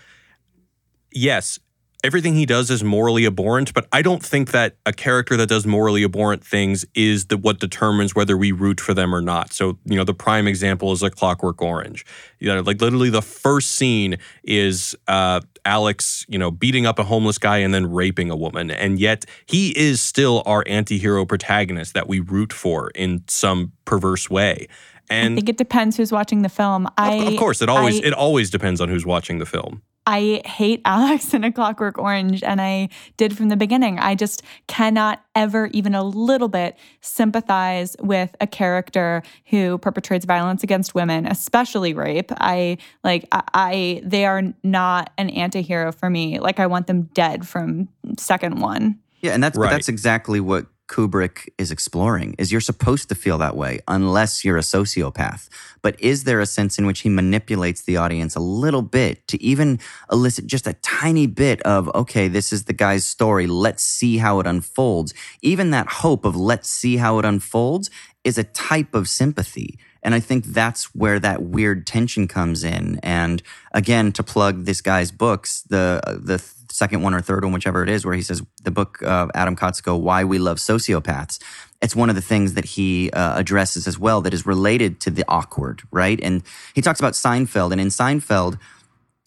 [1.12, 1.58] yes
[2.06, 5.66] everything he does is morally abhorrent, but I don't think that a character that does
[5.66, 9.52] morally abhorrent things is the what determines whether we root for them or not.
[9.52, 12.06] So, you know, the prime example is a Clockwork Orange.
[12.38, 17.04] You know, like literally the first scene is uh, Alex, you know, beating up a
[17.04, 21.94] homeless guy and then raping a woman, and yet he is still our anti-hero protagonist
[21.94, 24.68] that we root for in some perverse way.
[25.10, 26.88] And I think it depends who's watching the film.
[26.96, 29.82] I, of course, it always I, it always depends on who's watching the film.
[30.06, 33.98] I hate Alex in A Clockwork Orange, and I did from the beginning.
[33.98, 40.62] I just cannot ever, even a little bit, sympathize with a character who perpetrates violence
[40.62, 42.30] against women, especially rape.
[42.32, 46.38] I like, I, I they are not an anti-hero for me.
[46.38, 48.98] Like, I want them dead from second one.
[49.20, 49.68] Yeah, and that's Right.
[49.68, 52.34] but that's exactly what Kubrick is exploring.
[52.38, 55.48] Is you're supposed to feel that way unless you're a sociopath.
[55.82, 59.42] But is there a sense in which he manipulates the audience a little bit to
[59.42, 59.78] even
[60.10, 63.46] elicit just a tiny bit of okay, this is the guy's story.
[63.46, 65.14] Let's see how it unfolds.
[65.42, 67.90] Even that hope of let's see how it unfolds
[68.24, 69.78] is a type of sympathy.
[70.02, 73.00] And I think that's where that weird tension comes in.
[73.02, 76.38] And again, to plug this guy's books, the the
[76.76, 79.56] second one or third one, whichever it is, where he says the book of Adam
[79.56, 81.40] Kotsko, Why We Love Sociopaths.
[81.80, 85.10] It's one of the things that he uh, addresses as well that is related to
[85.10, 86.20] the awkward, right?
[86.22, 86.42] And
[86.74, 88.58] he talks about Seinfeld, and in Seinfeld,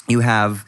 [0.08, 0.64] you have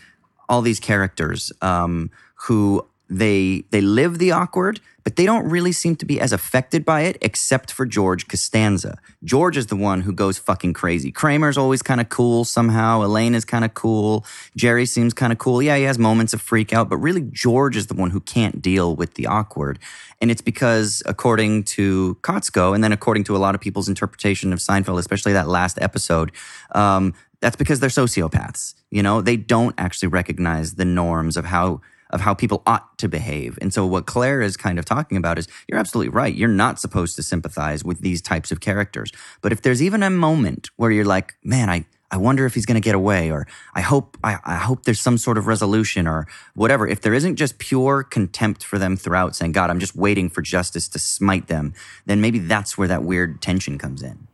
[0.50, 2.10] all these characters um,
[2.48, 6.86] who they they live the awkward, but they don't really seem to be as affected
[6.86, 8.98] by it, except for George Costanza.
[9.22, 11.12] George is the one who goes fucking crazy.
[11.12, 13.04] Kramer's always kind of cool somehow.
[13.04, 14.26] Elaine is kind of cool.
[14.56, 15.62] Jerry seems kind of cool.
[15.62, 18.62] Yeah, he has moments of freak out, but really George is the one who can't
[18.62, 19.78] deal with the awkward.
[20.22, 24.54] And it's because, according to Kotsko, and then according to a lot of people's interpretation
[24.54, 26.32] of Seinfeld, especially that last episode,
[26.74, 28.76] um, that's because they're sociopaths.
[28.90, 31.82] You know, they don't actually recognize the norms of how
[32.12, 33.58] of how people ought to behave.
[33.62, 36.34] And so what Claire is kind of talking about is you're absolutely right.
[36.34, 39.12] You're not supposed to sympathize with these types of characters.
[39.42, 42.66] But if there's even a moment where you're like, man, I I wonder if he's
[42.66, 46.08] going to get away, or I hope I, I hope there's some sort of resolution,
[46.08, 46.86] or whatever.
[46.86, 50.42] If there isn't just pure contempt for them throughout, saying, "God, I'm just waiting for
[50.42, 51.74] justice to smite them,"
[52.06, 54.28] then maybe that's where that weird tension comes in.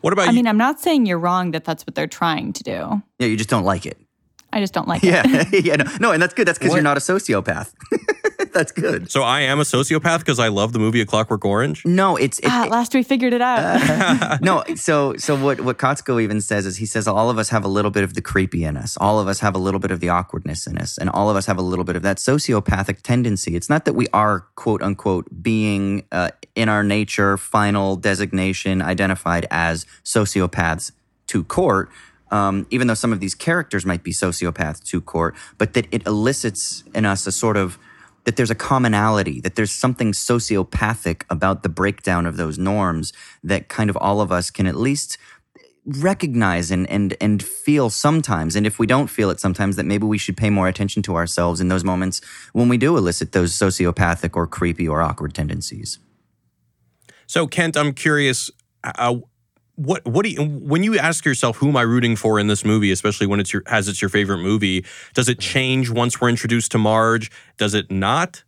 [0.00, 0.36] What about I you?
[0.36, 3.02] mean, I'm not saying you're wrong that that's what they're trying to do.
[3.18, 3.98] Yeah, you just don't like it.
[4.52, 5.08] I just don't like it.
[5.08, 6.48] Yeah, yeah, no, no, and that's good.
[6.48, 7.72] That's because you're not a sociopath.
[8.52, 9.10] that's good.
[9.10, 11.84] so I am a sociopath because I love the movie A Clockwork Orange.
[11.84, 14.40] No, it's it, Ah, at last we figured it out.
[14.42, 17.62] no, so so what what Kotsko even says is he says all of us have
[17.64, 18.96] a little bit of the creepy in us.
[18.98, 21.36] All of us have a little bit of the awkwardness in us, and all of
[21.36, 23.54] us have a little bit of that sociopathic tendency.
[23.54, 29.46] It's not that we are quote unquote being uh, in our nature final designation identified
[29.50, 30.92] as sociopaths
[31.28, 31.90] to court.
[32.30, 36.06] Um, even though some of these characters might be sociopaths to court, but that it
[36.06, 37.78] elicits in us a sort of
[38.24, 43.12] that there's a commonality, that there's something sociopathic about the breakdown of those norms
[43.42, 45.16] that kind of all of us can at least
[45.86, 50.04] recognize and and and feel sometimes and if we don't feel it sometimes that maybe
[50.04, 52.20] we should pay more attention to ourselves in those moments
[52.52, 55.98] when we do elicit those sociopathic or creepy or awkward tendencies
[57.28, 58.50] So Kent, I'm curious.
[58.82, 59.16] Uh,
[59.78, 62.64] what what do you when you ask yourself who am I rooting for in this
[62.64, 64.84] movie, especially when it's your has it's your favorite movie?
[65.14, 65.52] Does it mm-hmm.
[65.52, 67.30] change once we're introduced to Marge?
[67.56, 68.42] Does it not?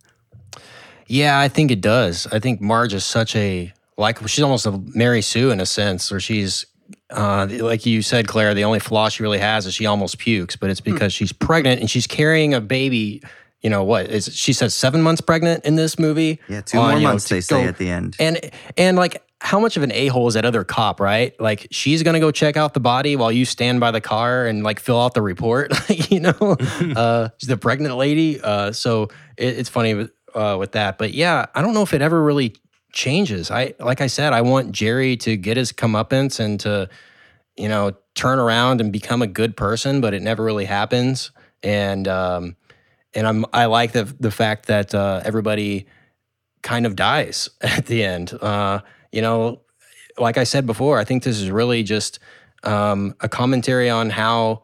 [1.07, 2.27] Yeah, I think it does.
[2.33, 6.11] I think Marge is such a like she's almost a Mary Sue in a sense,
[6.11, 6.67] or she's
[7.11, 8.55] uh, like you said, Claire.
[8.55, 10.93] The only flaw she really has is she almost pukes, but it's hmm.
[10.93, 13.23] because she's pregnant and she's carrying a baby.
[13.61, 14.07] You know what?
[14.07, 16.41] Is she says seven months pregnant in this movie?
[16.49, 18.97] yeah two on, more you know, months to they say at the end And and
[18.97, 21.39] like how much of an a hole is that other cop, right?
[21.41, 24.63] Like she's gonna go check out the body while you stand by the car and
[24.63, 25.73] like fill out the report,
[26.11, 26.31] you know?
[26.97, 28.41] uh, she's the pregnant lady.
[28.41, 29.05] Uh, so
[29.37, 32.23] it, it's funny with uh, with that, but yeah, I don't know if it ever
[32.23, 32.55] really
[32.93, 33.51] changes.
[33.51, 36.89] I like I said, I want Jerry to get his comeuppance and to
[37.57, 41.31] you know turn around and become a good person, but it never really happens.
[41.63, 42.57] And um,
[43.15, 45.87] and I'm I like the the fact that uh, everybody
[46.63, 48.33] kind of dies at the end.
[48.41, 48.81] Uh,
[49.13, 49.61] you know,
[50.19, 52.19] like I said before, I think this is really just
[52.65, 54.63] um, a commentary on how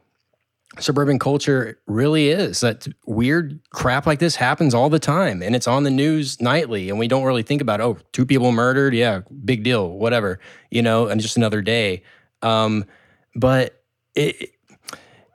[0.79, 2.61] suburban culture really is.
[2.61, 6.91] That weird crap like this happens all the time, and it's on the news nightly,
[6.91, 10.41] and we don't really think about oh, two people murdered, yeah, big deal, whatever,
[10.71, 12.03] you know, and just another day.
[12.43, 12.85] Um,
[13.35, 13.83] but
[14.15, 14.51] it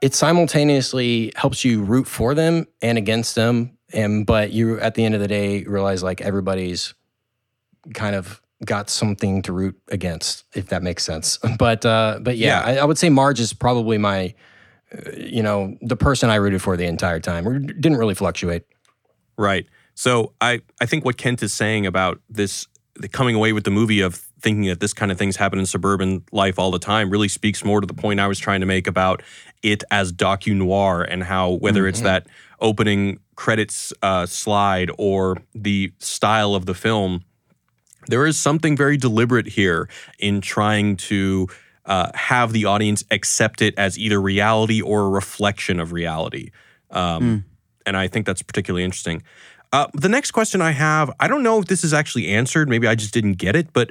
[0.02, 5.04] it simultaneously helps you root for them and against them and but you at the
[5.04, 6.92] end of the day realize like everybody's
[7.94, 12.60] kind of got something to root against if that makes sense but uh but yeah,
[12.60, 12.80] Yeah.
[12.80, 14.34] I, I would say marge is probably my
[14.94, 18.64] uh, you know the person i rooted for the entire time or didn't really fluctuate
[19.38, 19.66] Right.
[19.94, 23.70] So I I think what Kent is saying about this the coming away with the
[23.70, 27.10] movie of thinking that this kind of things happen in suburban life all the time
[27.10, 29.22] really speaks more to the point I was trying to make about
[29.62, 32.26] it as docu noir and how whether it's that
[32.60, 37.24] opening credits uh, slide or the style of the film,
[38.06, 39.88] there is something very deliberate here
[40.18, 41.48] in trying to
[41.86, 46.50] uh, have the audience accept it as either reality or a reflection of reality.
[46.90, 47.44] Um,
[47.84, 49.22] And I think that's particularly interesting.
[49.72, 52.68] Uh, the next question I have, I don't know if this is actually answered.
[52.68, 53.90] Maybe I just didn't get it, but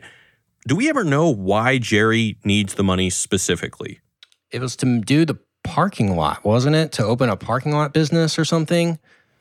[0.68, 3.99] do we ever know why Jerry needs the money specifically?
[4.51, 6.91] It was to do the parking lot, wasn't it?
[6.93, 8.99] To open a parking lot business or something.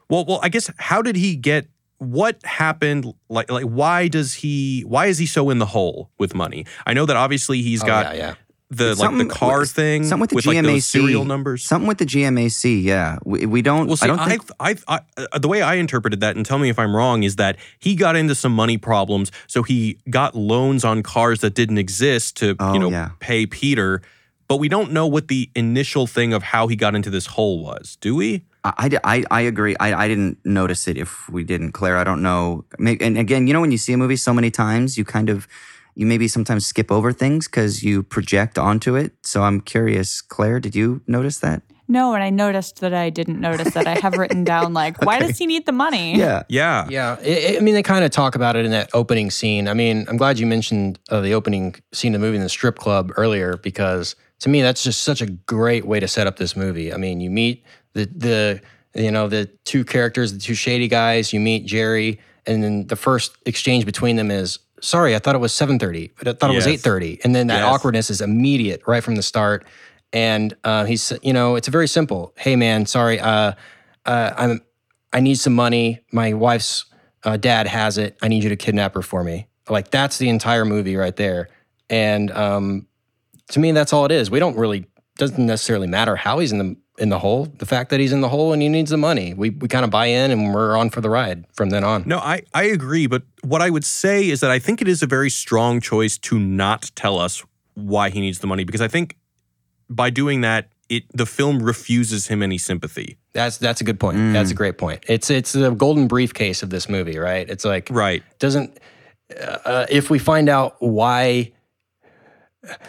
[0.09, 1.69] Well, well, I guess how did he get?
[2.01, 3.13] What happened?
[3.29, 4.83] Like, like why does he?
[4.83, 6.65] Why is he so in the hole with money?
[6.87, 8.35] I know that obviously he's Oh, got yeah, yeah.
[8.71, 10.67] the It's like the car with- thing Something with the like GMAC.
[10.67, 11.63] those serial numbers.
[11.63, 12.83] Something with the GMAC.
[12.83, 13.87] Yeah, we, we don't.
[13.87, 14.43] Well, see, I don't think.
[14.59, 17.37] I, I, uh, the way I interpreted that, and tell me if I'm wrong, is
[17.37, 21.77] that he got into some money problems, so he got loans on cars that didn't
[21.79, 23.11] exist to, Oh, you know, yeah.
[23.21, 24.01] pay Peter.
[24.49, 27.63] But we don't know what the initial thing of how he got into this hole
[27.63, 28.47] was, do we?
[28.65, 29.75] I, I, I agree.
[29.81, 31.97] I, I didn't notice it if we didn't, Claire.
[31.97, 32.65] I don't know.
[32.79, 35.49] And again, you know, when you see a movie so many times, you kind of,
[35.95, 39.13] you maybe sometimes skip over things because you project onto it.
[39.23, 41.63] So I'm curious, Claire, did you notice that?
[41.91, 43.87] No, and I noticed that I didn't notice that.
[43.89, 46.17] I have written down like, why does he need the money?
[46.17, 46.45] Yeah.
[46.49, 46.87] Yeah.
[46.89, 49.67] Yeah, I I mean, they kind of talk about it in that opening scene.
[49.67, 52.49] I mean, I'm glad you mentioned uh, the opening scene of the movie in the
[52.49, 56.37] strip club earlier because to me, that's just such a great way to set up
[56.37, 56.93] this movie.
[56.95, 57.65] I mean, you meet
[57.95, 58.61] the the
[58.95, 61.33] you know the two characters, the two shady guys.
[61.33, 65.39] You meet Jerry, and then the first exchange between them is, "Sorry, I thought it
[65.39, 67.75] was 7:30, but I thought it was 8:30," and then that Yes.
[67.75, 69.65] awkwardness is immediate right from the start.
[70.13, 72.33] And uh, he's, you know, it's a very simple.
[72.37, 73.53] Hey, man, sorry, uh,
[74.05, 74.61] uh, I'm
[75.13, 76.01] I need some money.
[76.13, 76.85] My wife's
[77.25, 78.17] uh, dad has it.
[78.23, 79.49] I need you to kidnap her for me.
[79.69, 81.49] Like that's the entire movie right there.
[81.89, 82.87] And um,
[83.49, 84.31] to me, that's all it is.
[84.31, 84.87] We don't really
[85.17, 87.47] doesn't necessarily matter how he's in the in the hole.
[87.47, 89.85] The fact that he's in the hole and he needs the money, we we kind
[89.85, 92.05] of buy in and we're on for the ride from then on.
[92.07, 93.07] No, I, I agree.
[93.07, 96.19] But what I would say is that I think it is a very strong choice
[96.19, 97.45] to not tell us
[97.75, 99.17] why he needs the money because I think
[99.91, 103.19] by doing that, it the film refuses him any sympathy.
[103.33, 104.33] That's that's a good point.
[104.33, 105.05] That's a great point.
[105.07, 107.49] It's it's the golden briefcase of this movie, right?
[107.49, 108.23] It's like Right.
[108.39, 108.79] doesn't
[109.65, 111.53] uh, if we find out why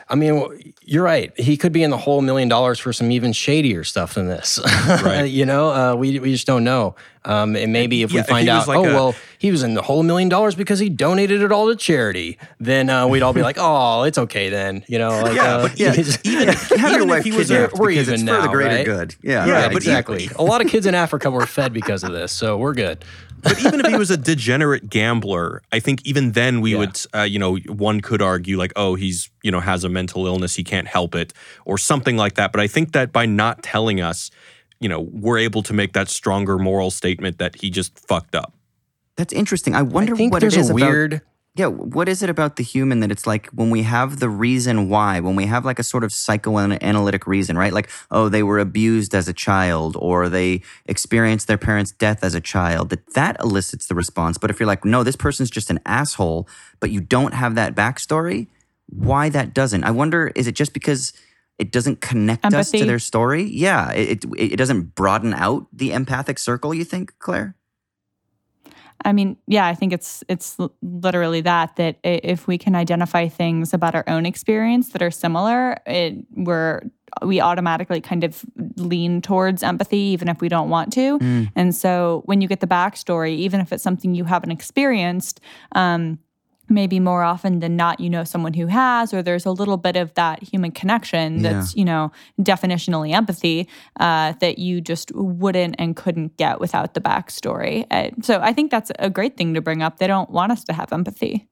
[0.10, 3.32] i mean you're right he could be in the whole million dollars for some even
[3.32, 5.24] shadier stuff than this Right.
[5.26, 8.50] you know uh, we, we just don't know um, and maybe if Yeah, we find
[8.50, 11.42] out like oh a- well he was in the whole million dollars because he donated
[11.42, 15.00] it all to charity then uh, we'd all be like oh it's okay then you
[15.00, 16.50] know like, Yeah, uh, but yeah, even, even
[17.10, 18.86] if he was a, we're even it's for the greater right?
[18.86, 19.16] good.
[19.22, 19.46] Yeah.
[19.46, 22.58] Yeah, but exactly a lot of kids in africa were fed because of this so
[22.58, 23.06] we're good
[23.44, 26.78] but even if he was a degenerate gambler, I think even then we Yeah.
[26.80, 30.26] would, uh, you know, one could argue like, oh, he's, you know, has a mental
[30.28, 31.34] illness, he can't help it,
[31.66, 32.52] or something like that.
[32.52, 34.32] But I think that by not telling us,
[34.80, 38.54] you know, we're able to make that stronger moral statement that he just fucked up.
[39.18, 39.76] That's interesting.
[39.76, 41.22] I wonder i think what there's it is a about- weird
[41.54, 44.88] Yeah, what is it about the human that it's like when we have the reason
[44.88, 47.74] why, when we have like a sort of psychoanalytic reason, right?
[47.74, 52.36] Like, oh, they were abused as a child or they experienced their parents' death as
[52.36, 54.38] a child, that that elicits the response.
[54.38, 56.48] But if you're like, no, this person's just an asshole,
[56.80, 58.48] but you don't have that backstory,
[58.88, 59.84] why that doesn't?
[59.84, 61.12] I wonder, is it just because
[61.60, 63.44] it doesn't connect us to their story?
[63.44, 67.56] Yeah, it, it, it doesn't broaden out the empathic circle, you think, Claire?
[69.06, 73.74] I mean, yeah, I think it's it's literally that that if we can identify things
[73.74, 76.82] about our own experience that are similar, it we're
[77.24, 78.46] we automatically kind of
[78.78, 81.18] lean towards empathy even if we don't want to.
[81.56, 85.42] And so when you get the backstory, even if it's something you haven't experienced,
[85.74, 86.20] um,
[86.72, 89.96] maybe more often than not you know someone who has or there's a little bit
[89.96, 92.12] of that human connection that's you know
[92.42, 93.68] definitionally empathy
[94.00, 97.86] uh, that you just wouldn't and couldn't get without the backstory.
[97.92, 100.00] Uh, so i think that's a great thing to bring up.
[100.00, 101.48] They don't want us to have empathy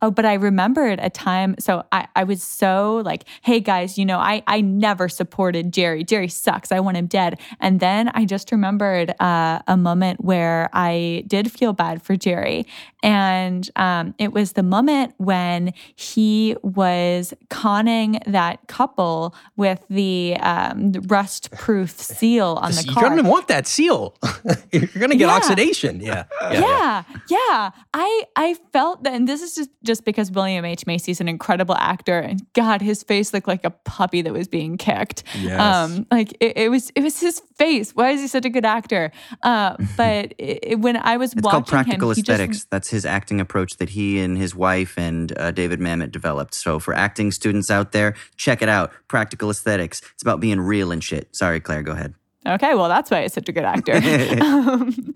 [0.00, 1.56] Oh, but I remembered a time.
[1.58, 6.04] So I, I was so like, hey guys, you know, I, I never supported Jerry.
[6.04, 6.70] Jerry sucks.
[6.70, 7.40] I want him dead.
[7.60, 12.66] And then I just remembered uh, a moment where I did feel bad for Jerry.
[13.02, 20.92] And um, it was the moment when he was conning that couple with the um,
[21.06, 23.02] rust proof seal on the car.
[23.04, 24.14] You don't gonna want that seal.
[24.72, 25.36] You're gonna get Yeah.
[25.36, 26.00] oxidation.
[26.00, 26.24] Yeah.
[26.50, 31.12] yeah, yeah, I I felt that, and this is just just because William H Macy
[31.12, 34.76] is an incredible actor, and God, his face looked like a puppy that was being
[34.76, 35.24] kicked.
[35.34, 35.58] Yes.
[35.58, 37.92] Um, like it, it was it was his face.
[37.92, 39.10] Why is he such a good actor?
[39.42, 41.38] Uh, but it, when I was watching.
[41.38, 42.58] It's watching called practical him, aesthetics.
[42.58, 46.54] just That's his acting approach that he and his wife and uh, David Mamet developed.
[46.54, 48.92] So for acting students out there, check it out.
[49.08, 50.02] Practical aesthetics.
[50.12, 51.34] It's about being real and shit.
[51.34, 51.82] Sorry, Claire.
[51.82, 52.14] Go ahead.
[52.46, 52.74] okay.
[52.74, 53.94] Well, that's why he's such a good actor.
[54.42, 55.14] um,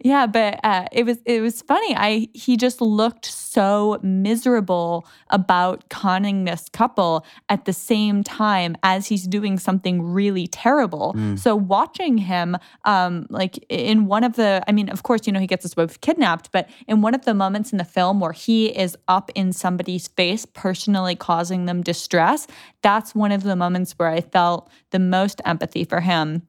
[0.00, 1.94] yeah, but uh, it was it was funny.
[1.96, 9.06] I he just looked so miserable about conning this couple at the same time as
[9.06, 11.14] he's doing something really terrible.
[11.16, 11.38] Mm.
[11.38, 15.38] So watching him, um, like in one of the, I mean, of course, you know,
[15.38, 18.32] he gets his wife kidnapped, but in one of the moments in the film where
[18.32, 22.48] he is up in somebody's face, personally causing them distress,
[22.82, 26.42] that's one of the moments where I felt the most empathy for him.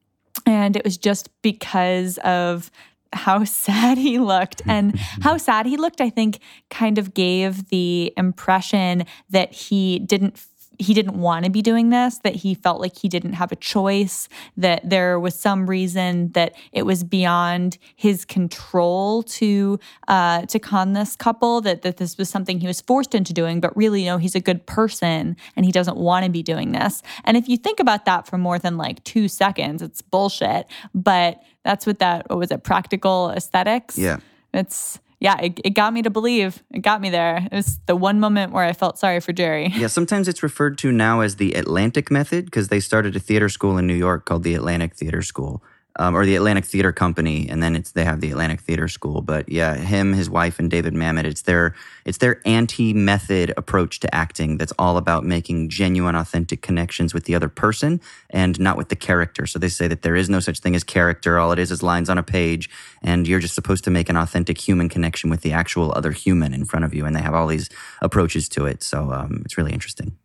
[0.46, 2.70] And it was just because of
[3.16, 4.62] how sad he looked.
[4.68, 6.40] And how sad he looked i think
[6.70, 10.38] kind of gave the impression that he didn't
[10.80, 13.56] he didn't want to be doing this that he felt like he didn't have a
[13.56, 20.60] choice that there was some reason that it was beyond his control to uh, to
[20.60, 24.02] con this couple that that this was something he was forced into doing but really
[24.02, 27.02] you no know, he's a good person and he doesn't want to be doing this
[27.24, 31.42] and if you think about that for more than like two seconds it's bullshit but
[31.64, 34.18] that's what that what was it practical aesthetics Yeah.
[34.54, 36.64] it's yeah it, it got me to believe.
[36.72, 37.38] It got me there.
[37.52, 39.74] It was the one moment where i felt sorry for jerry.
[39.86, 43.50] Yeah, sometimes it's referred to now as the Atlantic method because they started a theater
[43.50, 45.62] school in New York called the Atlantic Theater School.
[45.98, 49.22] Um, or the Atlantic Theater Company, and then it's they have the Atlantic Theater School.
[49.22, 51.24] But yeah, him, his wife, and David Mamet.
[51.24, 51.74] It's their
[52.04, 54.58] it's their anti-method approach to acting.
[54.58, 58.98] That's all about making genuine, authentic connections with the other person and not with the
[58.98, 59.48] character.
[59.48, 61.40] So they say that there is no such thing as character.
[61.40, 62.70] All it is is lines on a page,
[63.02, 66.54] and you're just supposed to make an authentic human connection with the actual other human
[66.54, 67.06] in front of you.
[67.06, 67.70] And they have all these
[68.02, 68.84] approaches to it.
[68.84, 70.18] So um, it's really interesting.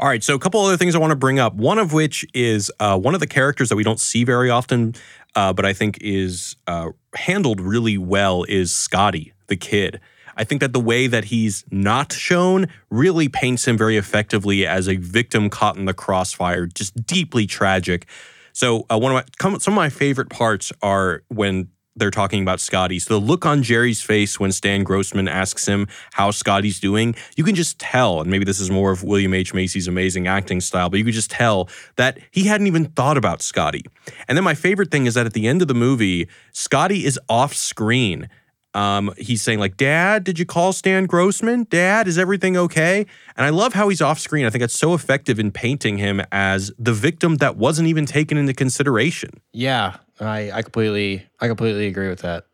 [0.00, 1.52] All right, so a couple other things I want to bring up.
[1.52, 4.94] One of which is uh, one of the characters that we don't see very often,
[5.36, 10.00] uh, but I think is uh, handled really well is Scotty, the kid.
[10.38, 14.88] I think that the way that he's not shown really paints him very effectively as
[14.88, 18.06] a victim caught in the crossfire, just deeply tragic.
[18.54, 22.60] So uh, one of my some of my favorite parts are when they're talking about
[22.60, 22.98] Scotty.
[22.98, 27.44] So the look on Jerry's face when Stan Grossman asks him how Scotty's doing, you
[27.44, 29.52] can just tell, and maybe this is more of William H.
[29.52, 33.42] Macy's amazing acting style, but you could just tell that he hadn't even thought about
[33.42, 33.84] Scotty.
[34.28, 37.18] And then my favorite thing is that at the end of the movie, Scotty is
[37.28, 38.28] off screen.
[38.72, 41.66] Um, he's saying like, "Dad, did you call Stan Grossman?
[41.70, 43.04] Dad, is everything okay?"
[43.36, 44.46] And I love how he's off screen.
[44.46, 48.38] I think that's so effective in painting him as the victim that wasn't even taken
[48.38, 49.30] into consideration.
[49.52, 52.46] Yeah, I, I completely I completely agree with that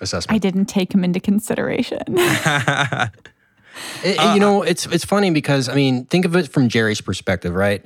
[0.00, 0.34] assessment.
[0.34, 2.02] I didn't take him into consideration.
[4.02, 7.00] It- it- you know, it's it's funny because I mean, think of it from Jerry's
[7.00, 7.84] perspective, right?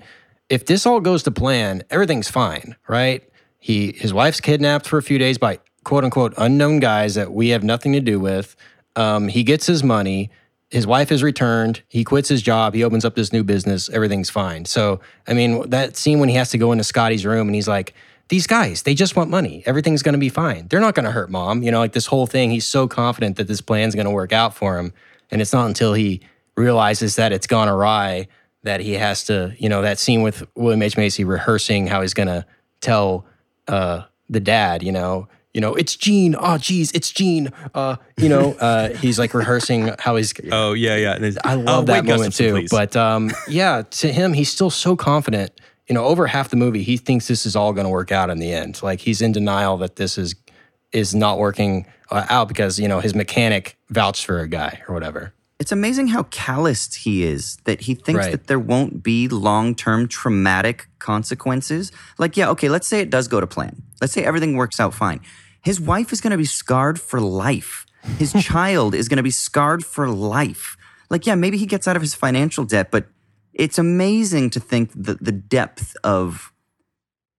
[0.48, 3.22] If this all goes to plan, everything's fine, right?
[3.58, 7.50] He his wife's kidnapped for a few days by quote unquote unknown guys that we
[7.50, 8.56] have nothing to do with.
[8.96, 10.30] Um, he gets his money.
[10.70, 11.82] His wife is returned.
[11.88, 12.72] He quits his job.
[12.72, 13.90] He opens up this new business.
[13.90, 14.64] Everything's fine.
[14.64, 17.68] So, I mean, that scene when he has to go into Scotty's room and he's
[17.68, 17.92] like,
[18.32, 19.62] these guys, they just want money.
[19.66, 20.66] Everything's going to be fine.
[20.68, 21.62] They're not going to hurt mom.
[21.62, 24.32] You know, like this whole thing, he's so confident that this plan's going to work
[24.32, 24.94] out for him.
[25.30, 26.22] And it's not until he
[26.56, 28.28] realizes that it's gone awry
[28.62, 30.96] that he has to, you know, that scene with William H.
[30.96, 32.46] Macy rehearsing how he's going to
[32.80, 33.26] tell
[33.68, 36.34] uh, the dad, you know, you know, it's Gene.
[36.38, 37.52] Oh, geez, it's Gene.
[37.74, 40.32] Uh, you know, uh, he's like rehearsing how he's.
[40.50, 41.30] Oh yeah, yeah.
[41.44, 42.52] I oh, love that Wade moment Gustafson, too.
[42.54, 42.70] please.
[42.70, 45.52] But um, yeah, to him, he's still so confident.
[45.88, 48.30] You know, over half the movie, he thinks this is all going to work out
[48.30, 48.82] in the end.
[48.82, 50.34] Like he's in denial that this is
[50.92, 54.94] is not working uh, out because you know his mechanic vouched for a guy or
[54.94, 55.32] whatever.
[55.58, 58.32] It's amazing how calloused he is that he thinks Right.
[58.32, 61.92] that there won't be long term traumatic consequences.
[62.18, 63.82] Like, yeah, okay, let's say it does go to plan.
[64.00, 65.20] Let's say everything works out fine.
[65.62, 67.86] His wife is going to be scarred for life.
[68.18, 70.76] His child is going to be scarred for life.
[71.10, 73.06] Like, yeah, maybe he gets out of his financial debt, but
[73.54, 76.52] it's amazing to think that the depth of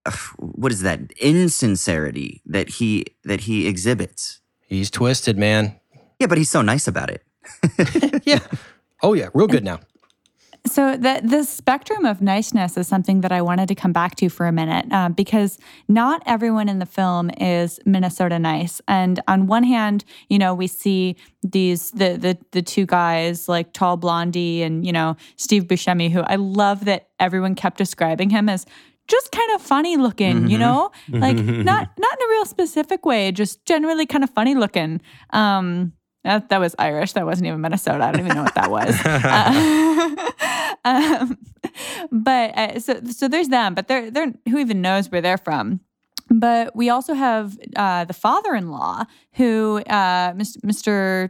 [0.06, 4.42] ugh, what is that insincerity that he that he exhibits.
[4.68, 5.80] He's twisted, man.
[6.20, 7.24] Yeah, but he's so nice about it.
[8.26, 8.40] Yeah.
[9.02, 9.80] Oh yeah, real good now.
[10.66, 14.30] So the the spectrum of niceness is something that I wanted to come back to
[14.30, 15.58] for a minute uh, because
[15.90, 18.82] not everyone in the film is Minnesota nice.
[18.88, 23.74] And on one hand, you know, we see these the the the two guys like
[23.74, 28.48] Tall Blondie and you know Steve Buscemi, who I love that everyone kept describing him
[28.48, 28.66] as
[29.10, 33.34] just kind of funny looking, you know, like not not in a real specific way,
[33.34, 35.02] just generally kind of funny looking.
[35.32, 35.92] Um,
[36.24, 37.14] that, that was Irish.
[37.14, 38.04] That wasn't even Minnesota.
[38.04, 38.96] I don't even know what that was.
[40.86, 41.38] Uh, um,
[42.12, 43.74] but uh, so so there's them.
[43.76, 45.82] But they're they're who even knows where they're from.
[46.30, 50.58] But we also have uh, the father-in-law who uh, Mr.
[50.62, 51.30] Mr.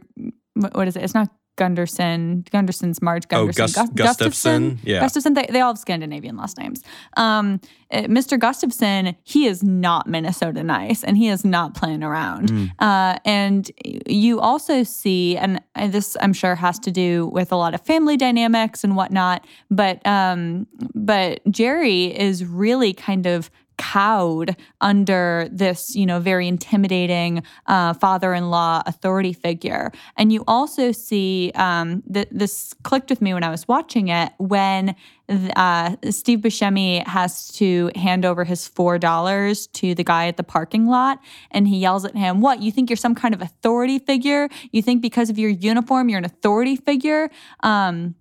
[0.54, 1.02] What is it?
[1.02, 4.78] It's not Gunderson, Gunderson's Marge Oh, Gunderson, Gus- Gus- Gustafson?
[4.82, 5.00] Yeah.
[5.00, 5.34] Gustafson.
[5.34, 6.82] They, they all have Scandinavian last names.
[7.16, 8.38] Um, uh, Mr.
[8.38, 12.48] Gustafson, he is not Minnesota nice, and he is not playing around.
[12.50, 12.70] Mm.
[12.78, 13.70] Uh, and
[14.06, 18.16] you also see, and this I'm sure has to do with a lot of family
[18.16, 26.06] dynamics and whatnot, but um, but Jerry is really kind of cowed under this, you
[26.06, 29.92] know, very intimidating uh, father-in-law authority figure.
[30.16, 34.32] And you also see um, th- this clicked with me when I was watching it
[34.38, 34.94] when
[35.28, 40.42] uh, Steve Buscemi has to hand over his four dollars to the guy at the
[40.42, 41.18] parking lot,
[41.50, 42.60] and he yells at him, "What?
[42.60, 44.48] You think you're some kind of authority figure?
[44.70, 47.30] You think because of your uniform you're an authority figure?"
[47.62, 48.14] Um,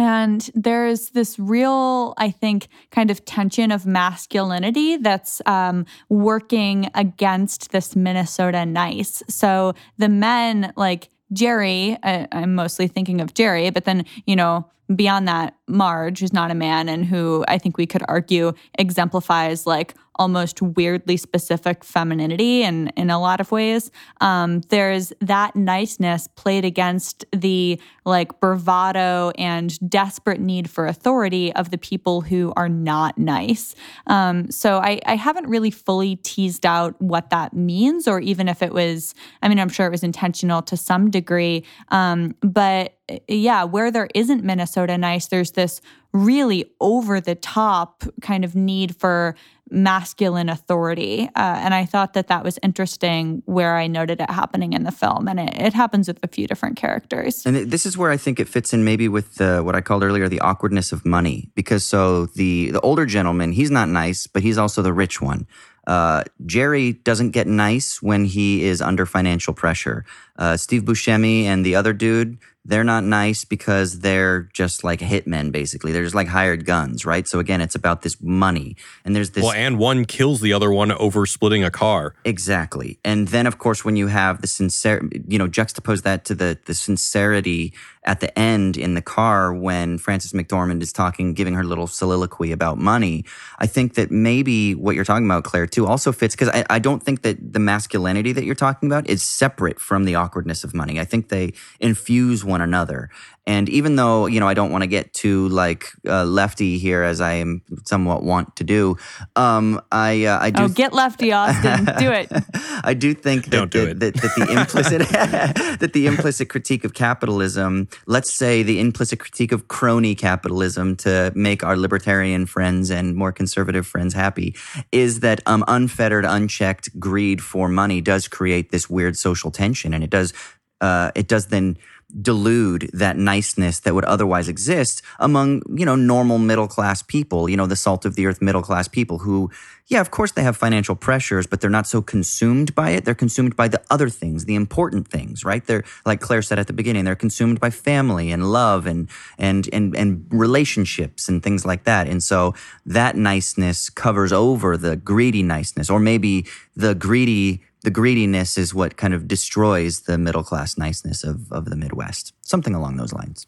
[0.00, 7.70] and there's this real, I think, kind of tension of masculinity that's um, working against
[7.70, 9.22] this Minnesota nice.
[9.28, 14.70] So the men, like Jerry, I, I'm mostly thinking of Jerry, but then, you know,
[14.94, 19.66] beyond that, Marge, who's not a man and who I think we could argue exemplifies
[19.66, 23.90] like almost weirdly specific femininity in, in a lot of ways.
[24.20, 31.70] Um, there's that niceness played against the like bravado and desperate need for authority of
[31.70, 33.74] the people who are not nice.
[34.08, 38.62] Um, so I, I haven't really fully teased out what that means, or even if
[38.62, 41.64] it was, I mean, I'm sure it was intentional to some degree.
[41.88, 45.80] Um, but yeah, where there isn't Minnesota nice, there's this
[46.12, 49.36] really over the top kind of need for
[49.70, 51.28] masculine authority.
[51.36, 54.90] Uh, and I thought that that was interesting where I noted it happening in the
[54.90, 55.28] film.
[55.28, 57.46] And it, it happens with a few different characters.
[57.46, 60.02] And this is where I think it fits in maybe with the, what I called
[60.02, 61.50] earlier the awkwardness of money.
[61.54, 65.46] Because so the the older gentleman, he's not nice, but he's also the rich one.
[65.86, 70.04] Uh, Jerry doesn't get nice when he is under financial pressure.
[70.36, 75.50] Uh, Steve Buscemi and the other dude, they're not nice because they're just like hitmen,
[75.50, 75.92] basically.
[75.92, 77.26] They're just like hired guns, right?
[77.26, 78.76] So again, it's about this money.
[79.04, 82.14] And there's this Well, and one kills the other one over splitting a car.
[82.24, 82.98] Exactly.
[83.04, 86.58] And then of course when you have the sincere you know, juxtapose that to the
[86.66, 87.72] the sincerity
[88.04, 92.50] at the end in the car when Frances McDormand is talking, giving her little soliloquy
[92.50, 93.24] about money.
[93.58, 96.78] I think that maybe what you're talking about, Claire, too, also fits because I, I
[96.78, 100.74] don't think that the masculinity that you're talking about is separate from the awkwardness of
[100.74, 100.98] money.
[100.98, 103.08] I think they infuse one another.
[103.46, 107.02] And even though, you know, I don't want to get too like uh, lefty here
[107.02, 108.96] as I am somewhat want to do,
[109.34, 111.86] um, I, uh, I do Oh, get lefty, Austin.
[111.98, 112.30] do it.
[112.84, 113.98] I do think that, Don't do that, it.
[114.00, 115.08] that, that the implicit
[115.80, 121.32] that the implicit critique of capitalism, let's say the implicit critique of crony capitalism to
[121.34, 124.54] make our libertarian friends and more conservative friends happy,
[124.92, 130.04] is that um, unfettered, unchecked greed for money does create this weird social tension, and
[130.04, 130.32] it does
[130.80, 131.76] uh, it does then
[132.20, 137.56] delude that niceness that would otherwise exist among you know normal middle class people you
[137.56, 139.50] know the salt of the earth middle class people who
[139.86, 143.04] yeah of course they have financial pressures but they're not so consumed by it.
[143.04, 145.64] They're consumed by the other things the important things right?
[145.64, 149.08] They're like claire said at the beginning they're consumed by family and love and
[149.38, 152.08] and and and relationships and things like that.
[152.08, 152.54] And so
[152.86, 158.96] that niceness covers over the greedy niceness or maybe the greedy the greediness is what
[158.96, 162.34] kind of destroys the middle class niceness of, of the Midwest.
[162.42, 163.46] Something along those lines.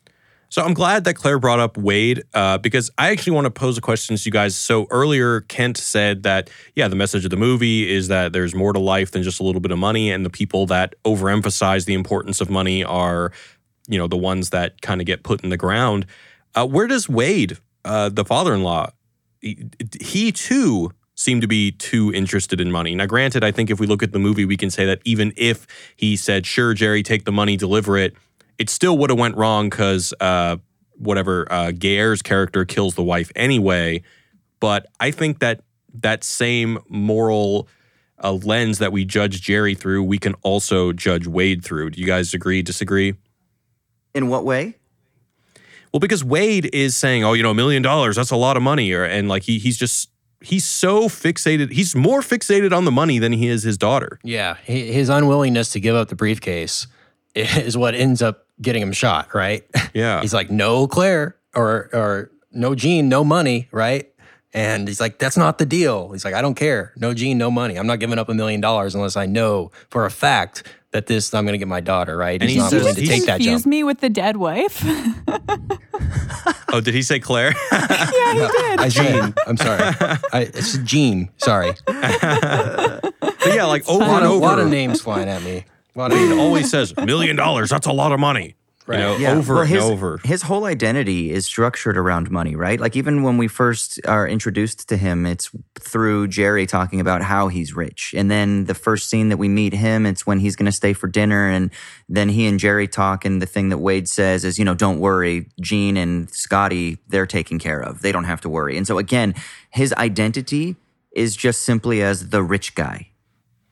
[0.48, 3.78] So I'm glad that Claire brought up Wade uh, because I actually want to pose
[3.78, 4.54] a question to you guys.
[4.54, 8.74] So earlier, Kent said that, yeah, the message of the movie is that there's more
[8.74, 10.10] to life than just a little bit of money.
[10.10, 13.32] And the people that overemphasize the importance of money are,
[13.88, 16.04] you know, the ones that kind of get put in the ground.
[16.54, 17.56] Uh, where does Wade,
[17.86, 18.90] uh, the father in law,
[19.40, 19.70] he,
[20.02, 22.94] he too seemed to be too interested in money.
[22.94, 25.32] Now, granted, I think if we look at the movie, we can say that even
[25.36, 28.14] if he said, sure, Jerry, take the money, deliver it,
[28.58, 30.56] it still would have went wrong because uh,
[30.96, 34.02] whatever uh, Gaear's character kills the wife anyway.
[34.60, 35.62] But I think that
[35.94, 37.68] that same moral
[38.22, 41.90] uh, lens that we judge Jerry through, we can also judge Wade through.
[41.90, 42.62] Do you guys agree?
[42.62, 43.14] Disagree?
[44.14, 44.76] In what way?
[45.92, 48.62] Well, because Wade is saying, "Oh, you know, a million dollars, that's a lot of
[48.62, 50.08] money," or and like he he's just
[50.42, 51.72] he's so fixated.
[51.72, 54.18] He's more fixated on the money than he is his daughter.
[54.22, 56.86] Yeah, his unwillingness to give up the briefcase
[57.34, 59.64] is what ends up getting him shot, right?
[59.94, 60.20] Yeah.
[60.22, 64.08] he's like, "No, Claire," or or "No, Gene, no money," right?
[64.54, 66.92] And he's like, "That's not the deal." He's like, "I don't care.
[66.96, 67.76] No, Gene, no money.
[67.78, 70.62] I'm not giving up a million dollars unless I know for a fact
[70.92, 72.40] that this I'm going to get my daughter." Right?
[72.40, 73.66] And he's he not says- willing to take that Confuse jump.
[73.70, 74.84] me with the dead wife.
[76.74, 77.52] Oh, did he say Claire?
[77.72, 78.80] yeah, he did.
[78.80, 79.34] I Gene.
[79.46, 79.82] I'm sorry.
[80.32, 81.28] I, it's Gene.
[81.36, 81.72] Sorry.
[81.86, 83.12] but
[83.46, 84.40] yeah, like over A lot and of, over.
[84.46, 85.66] lot of names flying at me.
[85.94, 87.68] A lot of Wade always says million dollars.
[87.68, 88.54] That's a lot of money.
[88.88, 90.18] You know, Yeah, over well, and his, over.
[90.24, 92.80] His whole identity is structured around money, right?
[92.80, 97.48] Like even when we first are introduced to him, it's through Jerry talking about how
[97.48, 98.12] he's rich.
[98.16, 100.92] And then the first scene that we meet him, it's when he's going to stay
[100.94, 101.48] for dinner.
[101.48, 101.70] And
[102.08, 103.24] then he and Jerry talk.
[103.24, 105.46] And the thing that Wade says is, you know, don't worry.
[105.60, 108.02] Gene and Scotty, they're taken care of.
[108.02, 108.76] They don't have to worry.
[108.76, 109.34] And so again,
[109.70, 110.74] his identity
[111.12, 113.10] is just simply as the rich guy.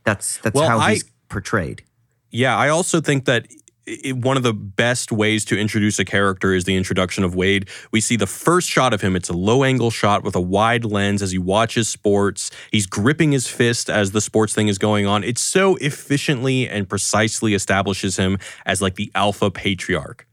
[0.04, 1.82] That's, that's Well, how I- he's portrayed.
[2.30, 3.48] Yeah, I also think that
[3.88, 7.68] i one of the best ways to introduce a character is the introduction of Wade.
[7.90, 9.16] We see the first shot of him.
[9.16, 12.50] It's a low angle shot with a wide lens as he watches sports.
[12.70, 15.24] He's gripping his fist as the sports thing is going on.
[15.24, 20.26] It so efficiently and precisely establishes him as like the alpha patriarch.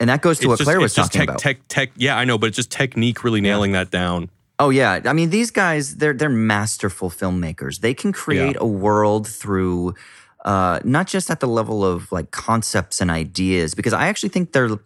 [0.00, 1.40] And that goes to what just, Claire was it's just talking tech, about.
[1.40, 1.90] tech, tech.
[1.96, 4.30] Yeah, I know, but it's just technique really nailing that down.
[4.58, 7.80] Oh yeah, I mean these guys they're they're masterful filmmakers.
[7.80, 9.94] They can create a world through
[10.44, 14.52] uh, not just at the level of like concepts and ideas because I actually think
[14.52, 14.78] they're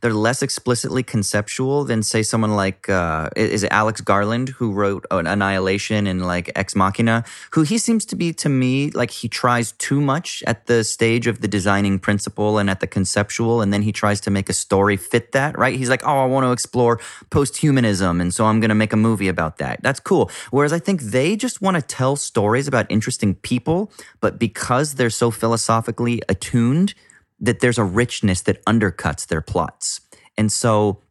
[0.00, 5.04] they're less explicitly conceptual than say someone like uh, is it Alex Garland who wrote
[5.10, 9.72] Annihilation and like Ex Machina who he seems to be to me like he tries
[9.72, 13.82] too much at the stage of the designing principle and at the conceptual and then
[13.82, 15.76] he tries to make a story fit that right?
[15.76, 18.96] He's like oh I want to explore post-humanism and so I'm going to make a
[18.96, 19.82] movie about that.
[19.82, 20.30] That's cool.
[20.50, 23.90] Whereas I think they just want to tell stories about interesting people
[24.20, 26.94] but because they're so philosophically attuned
[27.40, 30.00] that there's a richness that undercuts their plots.
[30.38, 31.02] And so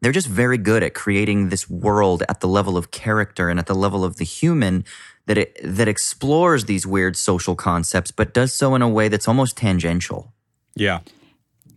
[0.00, 3.66] they're just very good at creating this world at the level of character and at
[3.66, 4.84] the level of the human
[5.26, 9.28] that it that explores these weird social concepts but does so in a way that's
[9.28, 10.32] almost tangential.
[10.74, 11.00] Yeah.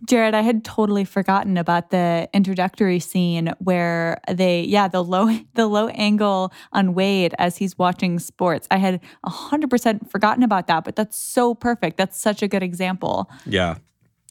[0.08, 5.68] Jared, I had totally forgotten about the introductory scene where they, yeah, the low, the
[5.68, 8.68] low angle on Wade as he's watching sports.
[8.70, 11.98] I had hundred percent forgotten about that, but that's so perfect.
[11.98, 13.30] That's such a good example.
[13.46, 13.78] Yeah.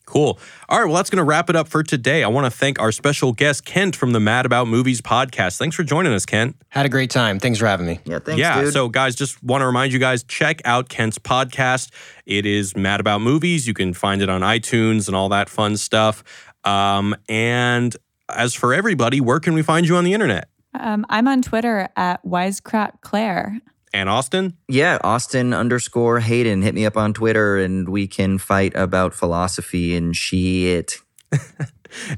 [0.07, 0.39] Cool.
[0.69, 0.85] All right.
[0.85, 2.23] Well, that's going to wrap it up for today.
[2.23, 5.57] I want to thank our special guest, Kent from the Mad About Movies podcast.
[5.57, 6.57] Thanks for joining us, Kent.
[6.69, 7.39] Had a great time.
[7.39, 8.01] Thanks for having me.
[8.05, 8.61] Yeah, thanks yeah.
[8.61, 8.73] dude.
[8.73, 11.91] So, guys, just want to remind you guys check out Kent's podcast.
[12.27, 13.67] It is Mad About Movies.
[13.67, 16.23] You can find it on iTunes and all that fun stuff.
[16.65, 17.97] Um, and
[18.29, 20.49] as for everybody, where can we find you on the internet?
[20.79, 23.61] Um, I'm on Twitter at Wisecrack Claire.
[23.95, 24.57] And Austin?
[24.69, 26.61] yeah, Austin underscore Hayden.
[26.63, 30.97] Hit me up on Twitter and we can fight about philosophy and shit.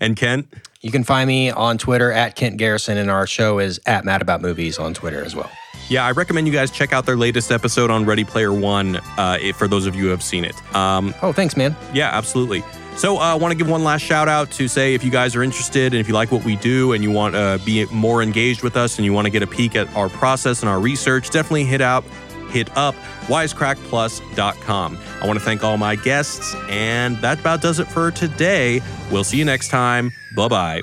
[0.01, 0.51] And Kent?
[0.81, 4.23] You can find me on Twitter at Kent Garrison, and our show is at Mad
[4.23, 5.51] About Movies on Twitter as well.
[5.91, 9.37] Yeah, I recommend you guys check out their latest episode on Ready Player One uh,
[9.39, 10.55] if- for those of you who have seen it.
[10.75, 11.77] Um, Oh, thanks, man.
[11.93, 12.65] Yeah, absolutely.
[12.97, 15.37] So I uh, want to give one last shout out to say if you guys
[15.37, 18.23] are interested and if you like what we do and you want to be more
[18.23, 20.81] engaged with us and you want to get a peek at our process and our
[20.81, 22.05] research, definitely hit up
[22.51, 22.95] hit up
[23.27, 24.99] wisecrackplus.com.
[25.21, 28.81] I want to thank all my guests and that about does it for today.
[29.11, 30.13] We'll see you next time.
[30.35, 30.81] Bye-bye.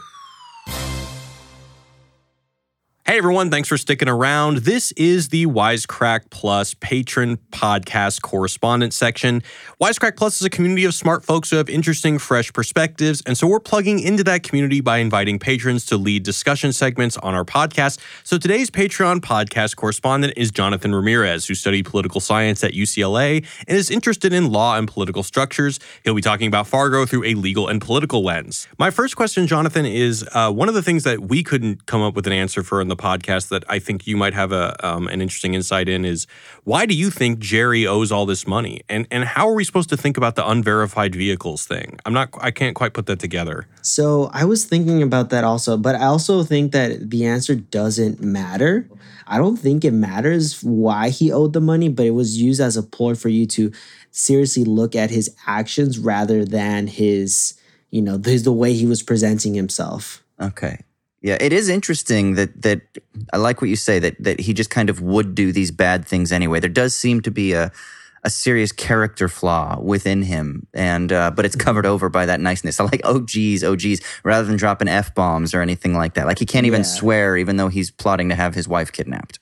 [3.06, 4.60] Hey everyone, thanks for sticking around.
[4.60, 9.44] This is the Wisecrack Plus patron podcast correspondent section.
[9.82, 13.46] Wisecrack Plus is a community of smart folks who have interesting, fresh perspectives, and so
[13.46, 18.00] we're plugging into that community by inviting patrons to lead discussion segments on our podcast.
[18.24, 23.78] So today's Patreon podcast correspondent is Jonathan Ramirez, who studied political science at UCLA and
[23.78, 25.78] is interested in law and political structures.
[26.06, 28.66] He'll be talking about Fargo through a legal and political lens.
[28.80, 32.16] My first question, Jonathan, is uh, one of the things that we couldn't come up
[32.16, 35.08] with an answer for in the podcast that I think you might have a um,
[35.08, 36.26] an interesting insight in is
[36.64, 39.90] why do you think Jerry owes all this money, and and how are we supposed
[39.90, 42.00] to think about the unverified vehicles thing?
[42.06, 43.68] I'm not, I can't quite put that together.
[43.82, 48.22] So I was thinking about that also, but I also think that the answer doesn't
[48.22, 48.90] matter.
[49.28, 52.78] I don't think it matters why he owed the money, but it was used as
[52.78, 53.72] a ploy for you to
[54.12, 59.02] seriously look at his actions rather than his, you know, his, the way he was
[59.02, 60.24] presenting himself.
[60.40, 60.80] Okay.
[61.24, 62.82] Yeah, it is interesting that that
[63.32, 66.06] I like what you say that that he just kind of would do these bad
[66.06, 66.60] things anyway.
[66.60, 67.72] There does seem to be a
[68.26, 72.80] a serious character flaw within him, and uh, but it's covered over by that niceness.
[72.80, 76.26] I like oh geez, oh geez, rather than dropping f bombs or anything like that.
[76.28, 76.88] Like he can't even Yeah.
[77.00, 79.40] swear, even though he's plotting to have his wife kidnapped.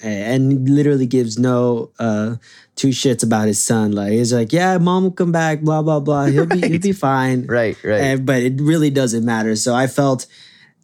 [0.00, 2.36] and literally gives no uh
[2.76, 3.92] two shits about his son.
[3.92, 6.26] Like he's like, yeah, mom will come back, blah blah blah.
[6.26, 7.46] He'll be he'll be fine.
[7.46, 8.00] Right, right.
[8.00, 9.54] And, but it really doesn't matter.
[9.56, 10.26] So I felt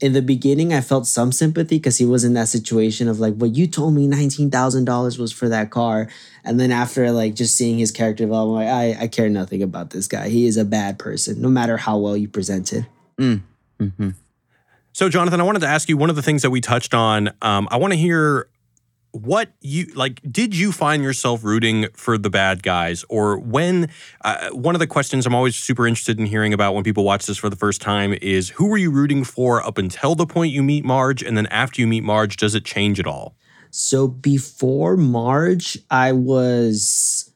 [0.00, 3.34] in the beginning, I felt some sympathy because he was in that situation of like,
[3.36, 6.08] well, you told me nineteen thousand dollars was for that car,
[6.44, 9.62] and then after like just seeing his character develop, I'm like, I I care nothing
[9.62, 10.28] about this guy.
[10.28, 12.84] He is a bad person, no matter how well you present it.
[13.18, 14.10] hmm
[14.92, 17.30] So, Jonathan, I wanted to ask you one of the things that we touched on.
[17.42, 18.48] Um, I want to hear
[19.14, 23.88] what you like did you find yourself rooting for the bad guys or when
[24.24, 27.24] uh, one of the questions i'm always super interested in hearing about when people watch
[27.26, 30.52] this for the first time is who were you rooting for up until the point
[30.52, 33.36] you meet marge and then after you meet marge does it change at all
[33.76, 37.32] So before Marge, I was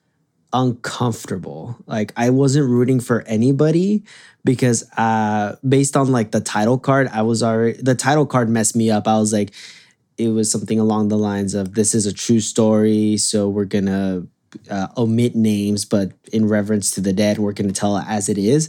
[0.53, 1.77] uncomfortable.
[1.87, 4.05] Like I wasn't rooting for anybody
[4.45, 8.77] because uh based on like the title card, I was already the title card messed
[8.77, 9.09] me up.
[9.09, 9.53] I was like
[10.19, 14.27] it was something along the lines of this is a true story, so we're to
[14.71, 18.39] uh, omit names but in reverence to the dead, we're to tell it as it
[18.39, 18.69] is.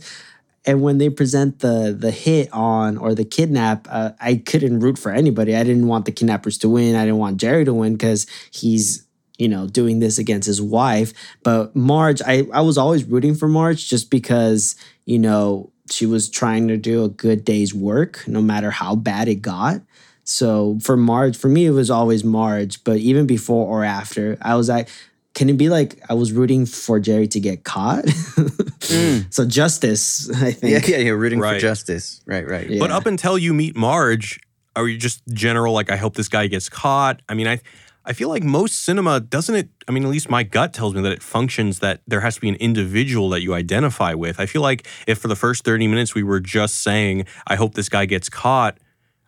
[0.66, 5.00] And when they present the the hit on or the kidnap, uh, I couldn't root
[5.00, 5.56] for anybody.
[5.56, 6.96] I didn't want the kidnappers to win.
[6.96, 11.14] I didn't want Jerry to win because he's you know doing this against his wife.
[11.44, 14.76] But Marge, I I was always rooting for Marge just because
[15.06, 19.28] you know she was trying to do a good day's work, no matter how bad
[19.28, 19.82] it got.
[20.30, 22.84] So for Marge, for me, it was always Marge.
[22.84, 24.88] But even before or after, I was like,
[25.34, 28.06] can it be like I was rooting for Jerry to get caught?
[28.06, 29.26] Mm.
[29.34, 30.88] So justice, I Yeah, think.
[30.88, 31.56] yeah, you're rooting Right.
[31.56, 32.22] for justice.
[32.26, 32.70] Right, right.
[32.70, 32.80] Yeah.
[32.80, 34.40] but up until you meet marge
[34.76, 37.60] are you just general like i hope this guy gets caught i mean i
[38.06, 39.70] I feel like most cinema doesn't it.
[39.88, 42.42] I mean, at least my gut tells me that it functions that there has to
[42.42, 44.40] be an individual that you identify with.
[44.40, 47.76] I feel like if for the first 30 minutes we were just saying, I hope
[47.76, 48.80] this guy gets caught,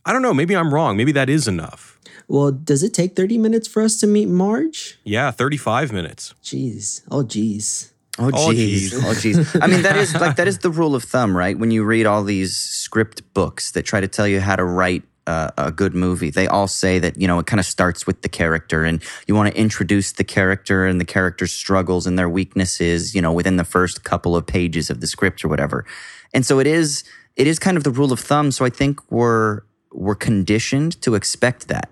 [0.05, 0.33] I don't know.
[0.33, 0.97] Maybe I'm wrong.
[0.97, 1.99] Maybe that is enough.
[2.27, 4.97] Well, does it take 30 minutes for us to meet Marge?
[5.03, 6.33] Yeah, 35 minutes.
[6.43, 7.01] Jeez.
[7.11, 7.91] Oh, jeez.
[8.19, 8.93] Oh Oh, jeez.
[8.93, 9.61] Oh jeez.
[9.61, 11.57] I mean that is like that is the rule of thumb, right?
[11.57, 15.03] When you read all these script books that try to tell you how to write
[15.27, 18.21] uh, a good movie, they all say that you know it kind of starts with
[18.21, 22.27] the character, and you want to introduce the character and the character's struggles and their
[22.29, 25.85] weaknesses, you know, within the first couple of pages of the script or whatever.
[26.33, 27.03] And so it is.
[27.37, 28.51] It is kind of the rule of thumb.
[28.51, 31.89] So I think we're we're conditioned to expect that,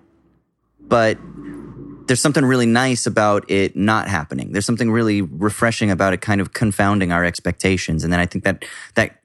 [0.80, 1.18] but
[2.08, 4.52] there's something really nice about it not happening.
[4.52, 8.04] There's something really refreshing about it kind of confounding our expectations.
[8.04, 9.22] And then I think that that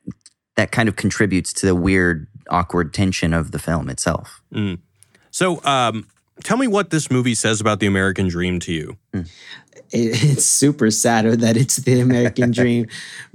[0.56, 4.42] that kind of contributes to the weird, awkward tension of the film itself.
[5.30, 6.06] So, um,
[6.42, 8.96] tell me what this movie says about the American dream to you.
[9.94, 12.86] It, it's super sad that it's the American dream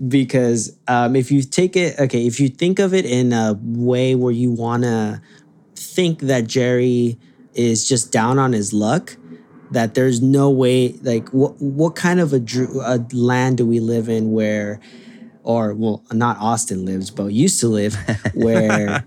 [0.08, 4.16] because um, if you take it, okay, if you think of it in a way
[4.16, 5.22] where you want to
[5.76, 7.18] think that Jerry
[7.54, 9.16] is just down on his luck,
[9.72, 12.42] that there's no way, like, what, what kind of a,
[12.84, 14.80] a land do we live in where,
[15.44, 17.96] or, well, not Austin lives, but used to live,
[18.34, 19.06] where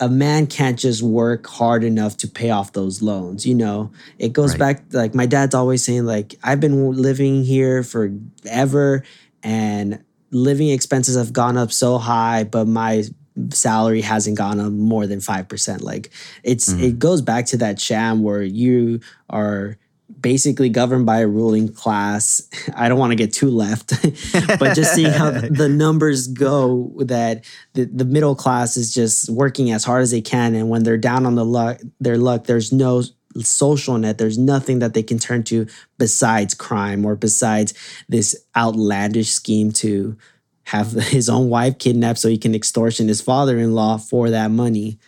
[0.00, 3.46] a man can't just work hard enough to pay off those loans.
[3.46, 4.58] You know, it goes Right.
[4.58, 9.04] back like my dad's always saying like I've been living here forever
[9.42, 13.04] and living expenses have gone up so high, but my
[13.52, 15.82] salary hasn't gone up more than 5%.
[15.82, 16.10] Like
[16.42, 16.98] it's it mm-hmm.
[16.98, 19.76] goes back to that sham where you are
[20.20, 22.42] basically governed by a ruling class.
[22.74, 23.90] I don't want to get too left,
[24.58, 27.44] but just seeing how the numbers go that
[27.74, 30.54] the, the middle class is just working as hard as they can.
[30.54, 33.02] And when they're down on the luck, their luck, there's no
[33.38, 34.18] social net.
[34.18, 35.66] There's nothing that they can turn to
[35.98, 37.74] besides crime or besides
[38.08, 40.16] this outlandish scheme to
[40.64, 44.98] have his own wife kidnapped so he can extortion his father-in-law for that money.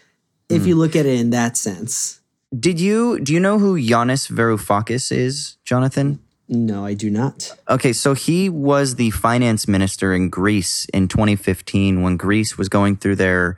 [0.49, 0.79] If you mm.
[0.79, 2.22] look at it in that sense.
[2.59, 6.21] Did you do you know who Yanis Varoufakis is, Jonathan?
[6.49, 7.57] No, I do not.
[7.69, 12.97] Okay, so he was the finance minister in Greece in 2015 when Greece was going
[12.97, 13.57] through their,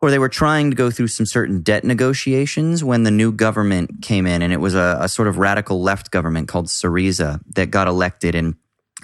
[0.00, 4.02] or they were trying to go through some certain debt negotiations when the new government
[4.02, 7.70] came in, and it was a, a sort of radical left government called Syriza that
[7.70, 8.34] got elected.
[8.34, 8.56] And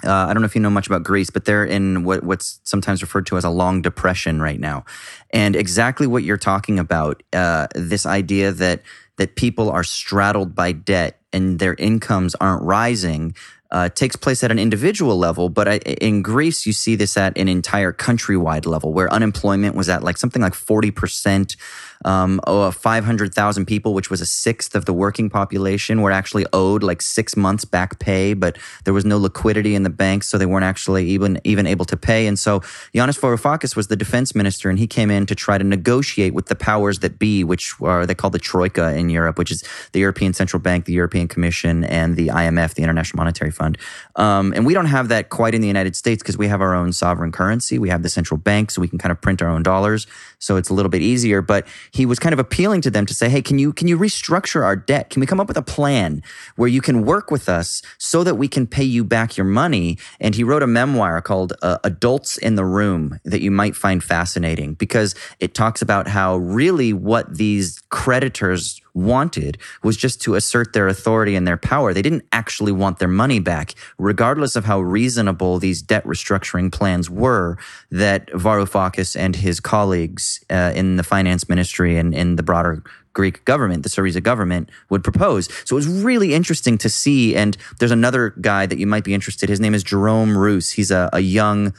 [0.03, 2.59] uh, I don't know if you know much about Greece, but they're in what, what's
[2.63, 4.85] sometimes referred to as a long depression right now.
[5.31, 8.81] And exactly what you're talking about, uh, this idea that
[9.17, 13.35] that people are straddled by debt and their incomes aren't rising.
[13.69, 17.49] Uh, takes place at an individual level, but in Greece, you see this at an
[17.49, 21.57] entire countrywide level where unemployment was at like something like 40%.
[22.05, 26.83] Um, oh, 500,000 people, which was a sixth of the working population, were actually owed
[26.83, 30.45] like six months back pay, but there was no liquidity in the banks, so they
[30.45, 32.27] weren't actually even even able to pay.
[32.27, 32.59] And so
[32.93, 36.47] Yanis Varoufakis was the defense minister, and he came in to try to negotiate with
[36.47, 39.99] the powers that be, which are they call the Troika in Europe, which is the
[39.99, 43.77] European Central Bank, the European Commission, and the IMF, the International Monetary Fund.
[44.15, 46.73] Um, and we don't have that quite in the United States because we have our
[46.73, 47.77] own sovereign currency.
[47.77, 50.07] We have the central bank, so we can kind of print our own dollars.
[50.39, 51.41] So it's a little bit easier.
[51.41, 53.97] But he was kind of appealing to them to say, "Hey, can you can you
[53.97, 55.09] restructure our debt?
[55.09, 56.21] Can we come up with a plan
[56.55, 59.97] where you can work with us so that we can pay you back your money?"
[60.19, 64.03] And he wrote a memoir called uh, "Adults in the Room" that you might find
[64.03, 70.73] fascinating because it talks about how really what these creditors wanted was just to assert
[70.73, 71.93] their authority and their power.
[71.93, 77.09] They didn't actually want their money back, regardless of how reasonable these debt restructuring plans
[77.09, 77.57] were
[77.91, 82.83] that Varoufakis and his colleagues uh, in the finance ministry and in the broader
[83.13, 85.45] Greek government, the Syriza government, would propose.
[85.65, 87.35] So it was really interesting to see.
[87.35, 89.49] And there's another guy that you might be interested.
[89.49, 90.71] His name is Jerome Roos.
[90.71, 91.73] He's a, a young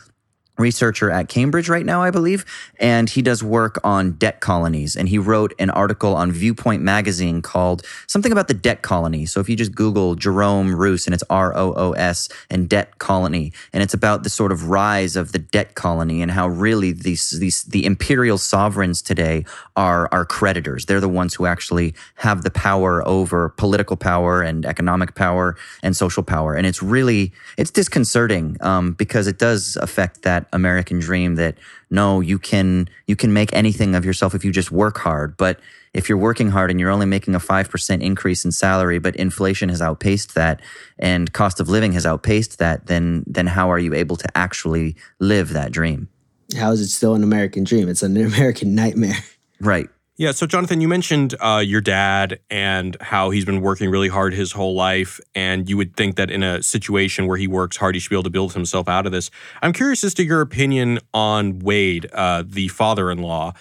[0.58, 2.44] researcher at Cambridge right now, I believe,
[2.78, 4.96] and he does work on debt colonies.
[4.96, 9.24] And he wrote an article on Viewpoint magazine called something about the debt colony.
[9.26, 12.98] So if you just Google Jerome Roos and it's R O O S and debt
[12.98, 16.92] colony, and it's about the sort of rise of the debt colony and how really
[16.92, 19.44] these these the imperial sovereigns today
[19.76, 20.86] are are creditors.
[20.86, 25.96] They're the ones who actually have the power over political power and economic power and
[25.96, 26.54] social power.
[26.54, 31.56] And it's really it's disconcerting um, because it does affect that American dream that
[31.90, 35.36] no, you can you can make anything of yourself if you just work hard.
[35.36, 35.60] But
[35.94, 39.16] if you're working hard and you're only making a five percent increase in salary, but
[39.16, 40.60] inflation has outpaced that
[40.98, 44.96] and cost of living has outpaced that, then then how are you able to actually
[45.18, 46.08] live that dream?
[46.56, 47.88] How is it still an American dream?
[47.88, 49.18] It's an American nightmare.
[49.60, 49.88] Right.
[50.18, 50.32] Yeah.
[50.32, 54.50] So, Jonathan, you mentioned uh, your dad and how he's been working really hard his
[54.50, 55.20] whole life.
[55.32, 58.16] And you would think that in a situation where he works hard, he should be
[58.16, 59.30] able to build himself out of this.
[59.62, 63.52] I'm curious as to your opinion on Wade, uh, the father in law.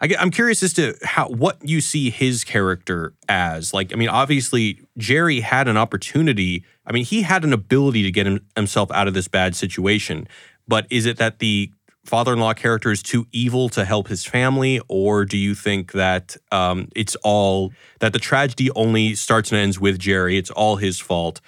[0.00, 3.74] I'm curious as to how what you see his character as.
[3.74, 6.64] Like, I mean, obviously, Jerry had an opportunity.
[6.86, 10.26] I mean, he had an ability to get him, himself out of this bad situation.
[10.68, 11.72] But is it that the
[12.08, 16.88] father-in-law character is too evil to help his family, or do you think that um,
[16.96, 20.38] it's all that the tragedy only starts and ends with Jerry?
[20.38, 21.40] It's all his fault.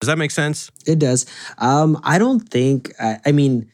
[0.00, 0.70] Does that make sense?
[0.86, 1.26] It does.
[1.58, 2.92] Um, I don't think.
[3.00, 3.70] I, I mean,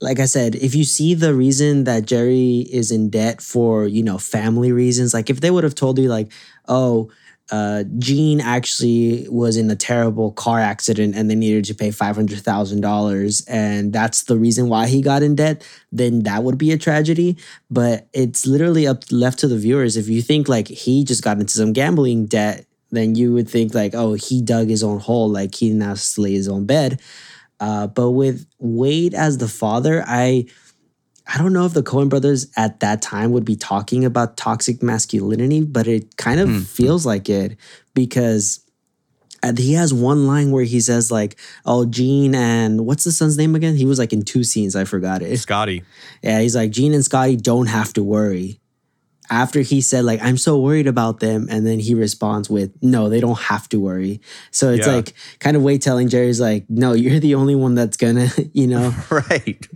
[0.00, 4.02] like I said, if you see the reason that Jerry is in debt for you
[4.02, 6.30] know family reasons, like if they would have told you like,
[6.68, 7.10] oh,
[7.52, 13.44] uh, Jean actually was in a terrible car accident and they needed to pay $500,000
[13.46, 15.62] and that's the reason why he got in debt,
[15.92, 17.36] then that would be a tragedy.
[17.70, 19.98] But it's literally up left to the viewers.
[19.98, 23.74] If you think like he just got into some gambling debt, then you would think
[23.74, 27.02] like, oh, he dug his own hole, like he now slay his own bed.
[27.60, 30.46] Uh, but with Wade as the father, I
[31.26, 34.82] I don't know if the Coen brothers at that time would be talking about toxic
[34.82, 36.66] masculinity, but it kind of mm.
[36.66, 37.56] feels like it
[37.94, 38.60] because
[39.56, 41.36] he has one line where he says like,
[41.66, 44.76] "Oh, Jean and what's the son's name again?" He was like in two scenes.
[44.76, 45.36] I forgot it.
[45.38, 45.82] Scotty.
[46.22, 48.60] Yeah, he's like Jean and Scotty don't have to worry.
[49.30, 53.08] After he said like, "I'm so worried about them," and then he responds with, "No,
[53.08, 54.20] they don't have to worry."
[54.50, 54.94] So it's yeah.
[54.94, 58.66] like kind of way telling Jerry's like, "No, you're the only one that's gonna," you
[58.66, 59.66] know, right.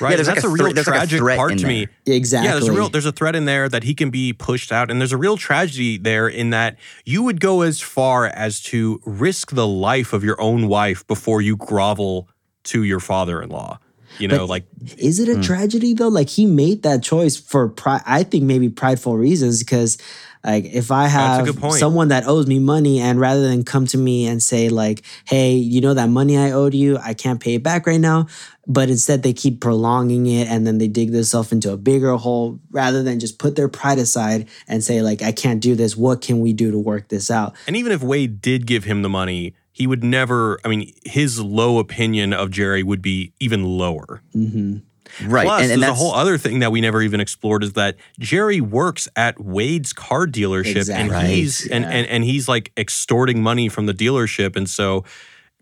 [0.00, 0.10] Right.
[0.10, 1.88] Yeah, that's like a, a real tragic like a part to me.
[2.06, 2.48] Exactly.
[2.48, 4.90] Yeah, there's a real there's a threat in there that he can be pushed out.
[4.90, 9.00] And there's a real tragedy there in that you would go as far as to
[9.04, 12.28] risk the life of your own wife before you grovel
[12.64, 13.78] to your father-in-law.
[14.18, 14.64] You know, but like
[14.98, 15.42] is it a hmm.
[15.42, 16.08] tragedy though?
[16.08, 19.98] Like he made that choice for pride I think maybe prideful reasons because
[20.46, 24.26] like if I have someone that owes me money and rather than come to me
[24.26, 27.64] and say like, "Hey, you know that money I owed you, I can't pay it
[27.64, 28.28] back right now,"
[28.64, 32.60] but instead they keep prolonging it and then they dig themselves into a bigger hole
[32.70, 35.96] rather than just put their pride aside and say like, "I can't do this.
[35.96, 39.02] What can we do to work this out?" And even if Wade did give him
[39.02, 40.58] the money, he would never.
[40.64, 44.22] I mean, his low opinion of Jerry would be even lower.
[44.34, 44.78] Mm-hmm.
[45.30, 45.44] Right.
[45.44, 47.96] Plus, and, and there's a whole other thing that we never even explored is that
[48.18, 51.14] Jerry works at Wade's car dealership exactly.
[51.14, 51.76] and he's yeah.
[51.76, 54.56] and, and and he's like extorting money from the dealership.
[54.56, 55.04] And so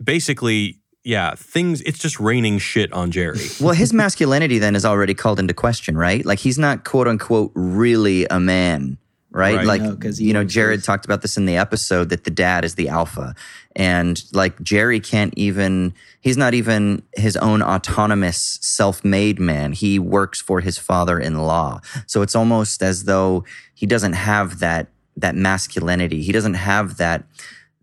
[0.02, 3.40] basically, yeah, things it's just raining shit on Jerry.
[3.60, 6.24] well, his masculinity then is already called into question, right?
[6.24, 8.96] Like he's not quote unquote really a man
[9.34, 9.56] right?
[9.56, 9.66] right.
[9.66, 12.76] Like, no, you know, Jared talked about this in the episode that the dad is
[12.76, 13.34] the alpha.
[13.74, 19.72] And like Jerry can't even, he's not even his own autonomous, self made man.
[19.72, 21.80] He works for his father in law.
[22.06, 23.44] So it's almost as though
[23.74, 24.86] he doesn't have that,
[25.16, 26.22] that masculinity.
[26.22, 27.24] He doesn't have that,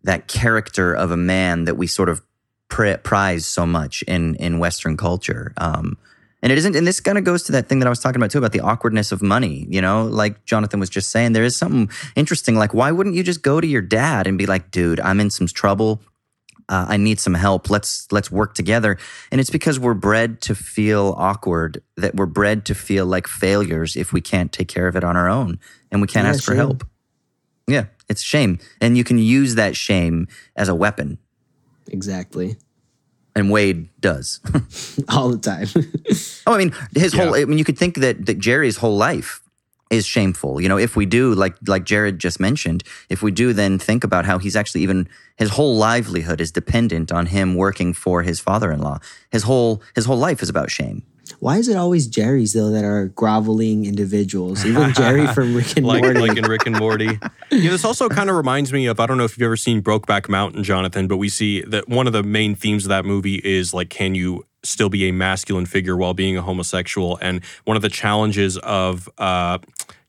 [0.04, 2.22] that character of a man that we sort of
[2.70, 5.52] prize so much in, in Western culture.
[5.58, 5.98] Um,
[6.42, 8.20] and it isn't, and this kind of goes to that thing that I was talking
[8.20, 9.68] about too about the awkwardness of money.
[9.70, 12.56] You know, like Jonathan was just saying, there is something interesting.
[12.56, 15.30] Like, why wouldn't you just go to your dad and be like, dude, I'm in
[15.30, 16.02] some trouble.
[16.68, 17.70] Uh, I need some help.
[17.70, 18.98] Let's let's work together.
[19.32, 21.84] And it's because we're bred to feel awkward.
[21.98, 25.18] That we're bred to feel like failures if we can't take care of it on
[25.18, 25.60] our own,
[25.92, 26.88] and we can't yeah, ask for help.
[27.68, 31.18] Yeah, it's shame, and you can use that shame as a weapon.
[31.88, 32.56] Exactly
[33.36, 34.40] and Wade does
[35.10, 35.68] all the time.
[36.48, 37.26] oh, I mean, his yeah.
[37.26, 37.36] whole.
[37.36, 39.42] I mean, you could think that that Jerry's whole life
[39.90, 40.62] is shameful.
[40.62, 44.04] You know, if we do, like like Jared just mentioned, if we do then think
[44.04, 48.40] about how he's actually even his whole livelihood is dependent on him working for his
[48.40, 49.00] father-in-law.
[49.30, 51.04] His whole his whole life is about shame.
[51.40, 54.66] Why is it always Jerry's though that are groveling individuals?
[54.66, 56.20] Even Jerry from Rick and like, Morty.
[56.20, 57.20] like in Rick and Morty.
[57.52, 59.82] yeah, this also kind of reminds me of I don't know if you've ever seen
[59.82, 63.42] Brokeback Mountain, Jonathan, but we see that one of the main themes of that movie
[63.44, 67.18] is like, can you still be a masculine figure while being a homosexual?
[67.22, 69.60] And one of the challenges of uh,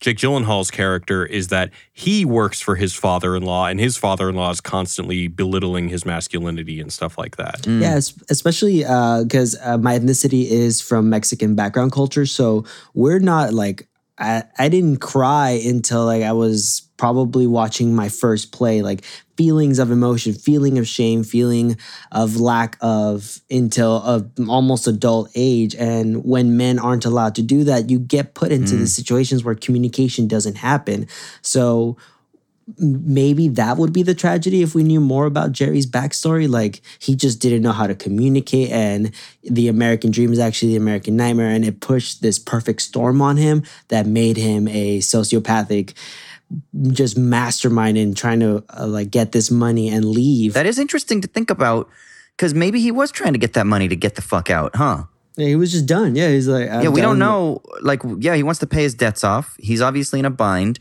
[0.00, 5.28] Jake Gyllenhaal's character is that he works for his father-in-law, and his father-in-law is constantly
[5.28, 7.66] belittling his masculinity and stuff like that.
[7.66, 12.64] Yeah, es- especially because uh, my ethnicity is from Mexican background culture, so
[12.94, 13.88] we're not like
[14.18, 19.04] I, I didn't cry until like I was probably watching my first play, like
[19.36, 21.76] feelings of emotion, feeling of shame, feeling
[22.12, 25.74] of lack of until of almost adult age.
[25.74, 28.88] And when men aren't allowed to do that, you get put into the mm.
[28.88, 31.08] situations where communication doesn't happen.
[31.40, 31.96] So
[32.78, 36.48] maybe that would be the tragedy if we knew more about Jerry's backstory.
[36.48, 39.10] Like he just didn't know how to communicate, and
[39.42, 43.38] the American dream is actually the American nightmare, and it pushed this perfect storm on
[43.38, 45.94] him that made him a sociopathic,
[46.88, 50.54] just mastermind in trying to uh, like get this money and leave.
[50.54, 51.88] That is interesting to think about
[52.36, 55.04] because maybe he was trying to get that money to get the fuck out, huh?
[55.36, 56.14] Yeah, he was just done.
[56.14, 57.62] Yeah, he's like, yeah, we don't know.
[57.80, 59.56] Like, yeah, he wants to pay his debts off.
[59.58, 60.78] He's obviously in a bind.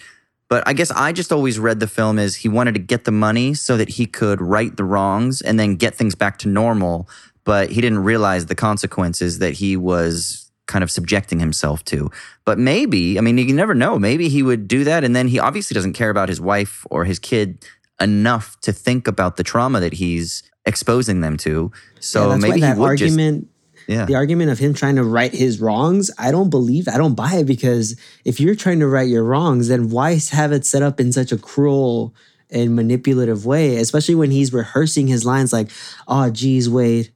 [0.50, 3.12] But I guess I just always read the film as he wanted to get the
[3.12, 7.08] money so that he could right the wrongs and then get things back to normal.
[7.46, 10.41] But he didn't realize the consequences that he was
[10.72, 12.10] kind of subjecting himself to.
[12.46, 14.00] But maybe, I mean, you never know.
[14.00, 15.04] Maybe he would do that.
[15.04, 17.64] And then he obviously doesn't care about his wife or his kid
[18.00, 21.72] enough to think about the trauma that he's exposing them to.
[22.00, 23.12] So Yeah, maybe that would just.
[23.12, 23.50] argument.
[23.88, 24.06] Yeah.
[24.06, 27.34] The argument of him trying to right his wrongs, I don't believe, I don't buy
[27.36, 31.00] it because if you're trying to right your wrongs, then why have it set up
[31.00, 32.14] in such a cruel
[32.50, 33.78] and manipulative way?
[33.78, 35.70] Especially when he's rehearsing his lines like,
[36.08, 37.12] oh, geez, Wade.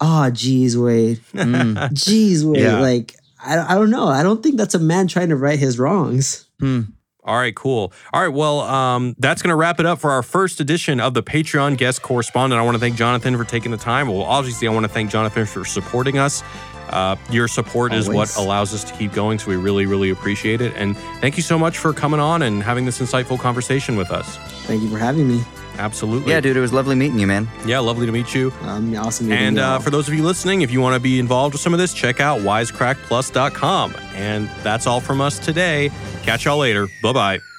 [0.00, 1.20] Oh, geez, Wade.
[1.92, 2.62] Geez, Wade.
[2.62, 2.80] Yeah.
[2.80, 4.08] Like, I, I don't know.
[4.08, 6.46] I don't think that's a man trying to right his wrongs.
[6.62, 7.92] All right, cool.
[8.12, 11.12] All right, well, um, that's going to wrap it up for our first edition of
[11.14, 12.60] the Patreon guest correspondent.
[12.60, 14.06] I want to thank Jonathan for taking the time.
[14.08, 16.44] Well, obviously, I want to thank Jonathan for supporting us.
[16.90, 20.60] Uh, your support is what allows us to keep going, so we really, really appreciate
[20.60, 20.72] it.
[20.76, 24.36] And thank you so much for coming on and having this insightful conversation with us.
[24.66, 25.42] Thank you for having me.
[25.78, 26.32] Absolutely.
[26.32, 27.48] Yeah, dude, it was lovely meeting you, man.
[27.66, 28.52] Yeah, lovely to meet you.
[28.62, 29.28] Um, awesome.
[29.28, 29.80] meeting And you uh, all.
[29.80, 31.92] for those of you listening, if you want to be involved with some of this,
[31.94, 33.94] check out wisecrackplus.com.
[34.14, 35.90] And that's all from us today.
[36.22, 36.88] Catch y'all later.
[37.02, 37.55] Bye bye.